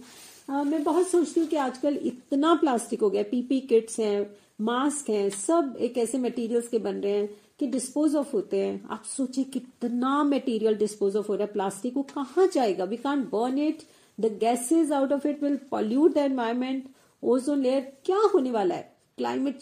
आ, 0.50 0.62
मैं 0.62 0.82
बहुत 0.84 1.08
सोचती 1.08 1.40
हूँ 1.40 1.48
कि 1.48 1.56
आजकल 1.56 1.98
इतना 2.02 2.54
प्लास्टिक 2.54 3.00
हो 3.00 3.10
गया 3.10 3.22
पीपी 3.22 3.60
किट्स 3.60 3.98
हैं 4.00 4.30
मास्क 4.60 5.10
हैं 5.10 5.28
सब 5.30 5.76
एक 5.80 5.98
ऐसे 5.98 6.18
मटेरियल्स 6.18 6.68
के 6.68 6.78
बन 6.78 6.94
रहे 6.94 7.12
हैं 7.12 7.28
कि 7.60 7.66
डिस्पोज 7.66 8.14
ऑफ़ 8.16 8.32
होते 8.32 8.60
हैं। 8.60 8.88
आप 8.90 9.04
सोचिए 9.06 9.44
कितना 9.44 10.22
मटेरियल 10.24 10.74
डिस्पोज 10.74 11.16
ऑफ़ 11.16 11.28
हो 11.28 11.34
रहा 11.34 11.46
है 11.46 11.52
प्लास्टिक 11.52 11.96
वो 11.96 12.02
कहाँ 12.14 12.46
जाएगा? 12.54 12.84
We 12.84 12.96
can 12.96 13.22
burn 13.32 13.58
it 13.58 13.82
the 14.18 14.32
gases 14.40 14.92
out 14.92 15.12
of 15.12 15.26
it 15.28 15.42
will 15.42 15.56
pollute 15.70 16.14
the 16.14 16.18
environment 16.18 16.88
ozone 17.22 17.62
layer 17.62 17.80
क्या 18.04 18.18
होने 18.34 18.50
वाला 18.50 18.74
है? 18.74 18.96
क्लाइमेट 19.18 19.60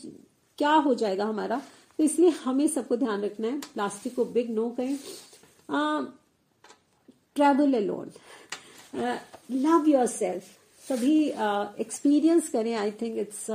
क्या 0.59 0.73
हो 0.73 0.95
जाएगा 0.95 1.25
हमारा? 1.25 1.61
तो 1.99 2.05
इसलिए 2.05 2.31
हमें 2.45 2.67
सबको 2.69 2.97
ध्यान 2.97 3.23
रखना 3.23 3.49
है 3.49 3.61
प्लास्टिक 3.75 4.15
को 4.15 4.25
बिग 4.27 4.51
नो 4.51 4.69
करें 4.71 4.97
travel 7.36 7.74
alone 7.82 8.10
love 9.52 9.90
yourself 10.08 10.44
सभी 10.88 11.16
एक्सपीरियंस 11.30 12.46
uh, 12.46 12.52
करें 12.54 12.74
I 12.76 12.92
think 13.02 13.18
it's 13.20 13.50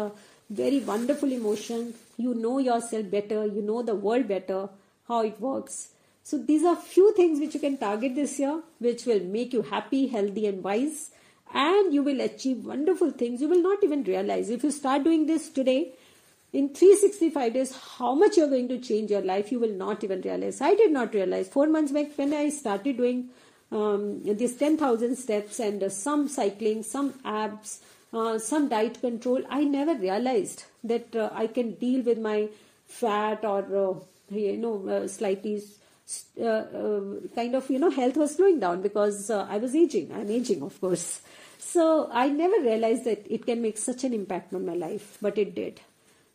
very 0.59 0.81
wonderful 0.89 1.33
emotion 1.33 1.93
you 2.17 2.35
know 2.35 2.59
yourself 2.59 3.11
better 3.11 3.45
you 3.47 3.63
know 3.63 3.83
the 3.83 3.95
world 3.95 4.29
better 4.29 4.69
how 5.09 5.23
it 5.23 5.41
works 5.41 5.89
so 6.25 6.39
these 6.39 6.65
are 6.65 6.77
few 6.77 7.13
things 7.15 7.39
which 7.39 7.55
you 7.55 7.61
can 7.61 7.77
target 7.77 8.15
this 8.15 8.39
year 8.39 8.61
which 8.79 9.05
will 9.07 9.23
make 9.37 9.53
you 9.53 9.63
happy 9.63 10.07
healthy 10.07 10.47
and 10.47 10.63
wise 10.63 11.11
and 11.55 11.93
you 11.93 12.03
will 12.03 12.21
achieve 12.21 12.65
wonderful 12.65 13.11
things 13.11 13.41
you 13.41 13.49
will 13.49 13.63
not 13.63 13.85
even 13.85 14.03
realize 14.05 14.51
if 14.51 14.65
you 14.65 14.71
start 14.71 15.05
doing 15.05 15.27
this 15.27 15.49
today 15.51 15.93
in 16.53 16.69
365 16.75 17.53
days 17.53 17.77
how 17.99 18.15
much 18.15 18.37
you're 18.37 18.49
going 18.49 18.69
to 18.69 18.79
change 18.79 19.11
your 19.11 19.21
life 19.21 19.53
you 19.53 19.61
will 19.61 19.77
not 19.85 20.03
even 20.03 20.21
realize 20.23 20.61
i 20.61 20.75
did 20.75 20.91
not 20.91 21.15
realize 21.15 21.49
four 21.49 21.67
months 21.67 21.93
back 21.93 22.17
when 22.17 22.33
i 22.33 22.49
started 22.49 22.97
doing 22.97 23.29
um, 23.72 24.22
these 24.24 24.56
10,000 24.56 25.16
steps 25.16 25.60
and 25.60 25.82
uh, 25.82 25.90
some 25.90 26.28
cycling, 26.28 26.84
some 26.84 27.14
abs, 27.24 27.80
uh, 28.14 28.38
some 28.38 28.68
diet 28.68 29.00
control, 29.00 29.42
I 29.50 29.64
never 29.64 29.96
realized 29.96 30.66
that 30.84 31.16
uh, 31.16 31.30
I 31.34 31.48
can 31.48 31.76
deal 31.76 32.02
with 32.04 32.20
my 32.20 32.50
fat 32.86 33.46
or, 33.46 33.60
uh, 33.60 34.36
you 34.36 34.58
know, 34.58 34.88
uh, 34.88 35.08
slightly 35.08 35.64
uh, 36.44 36.64
kind 37.36 37.56
of, 37.56 37.70
you 37.70 37.80
know, 37.80 37.90
health 37.90 38.18
was 38.18 38.36
slowing 38.36 38.60
down 38.60 38.82
because 38.82 39.30
I 39.30 39.58
was 39.58 39.74
aging. 39.74 40.12
I'm 40.14 40.30
aging, 40.30 40.62
of 40.62 40.80
course. 40.82 41.22
So 41.58 42.10
I 42.12 42.28
never 42.28 42.60
realized 42.60 43.06
that 43.06 43.26
it 43.30 43.46
can 43.46 43.62
make 43.62 43.78
such 43.78 44.04
an 44.04 44.14
impact 44.14 44.54
on 44.54 44.66
my 44.66 44.74
life, 44.74 45.18
but 45.22 45.38
it 45.38 45.56
did. 45.56 45.80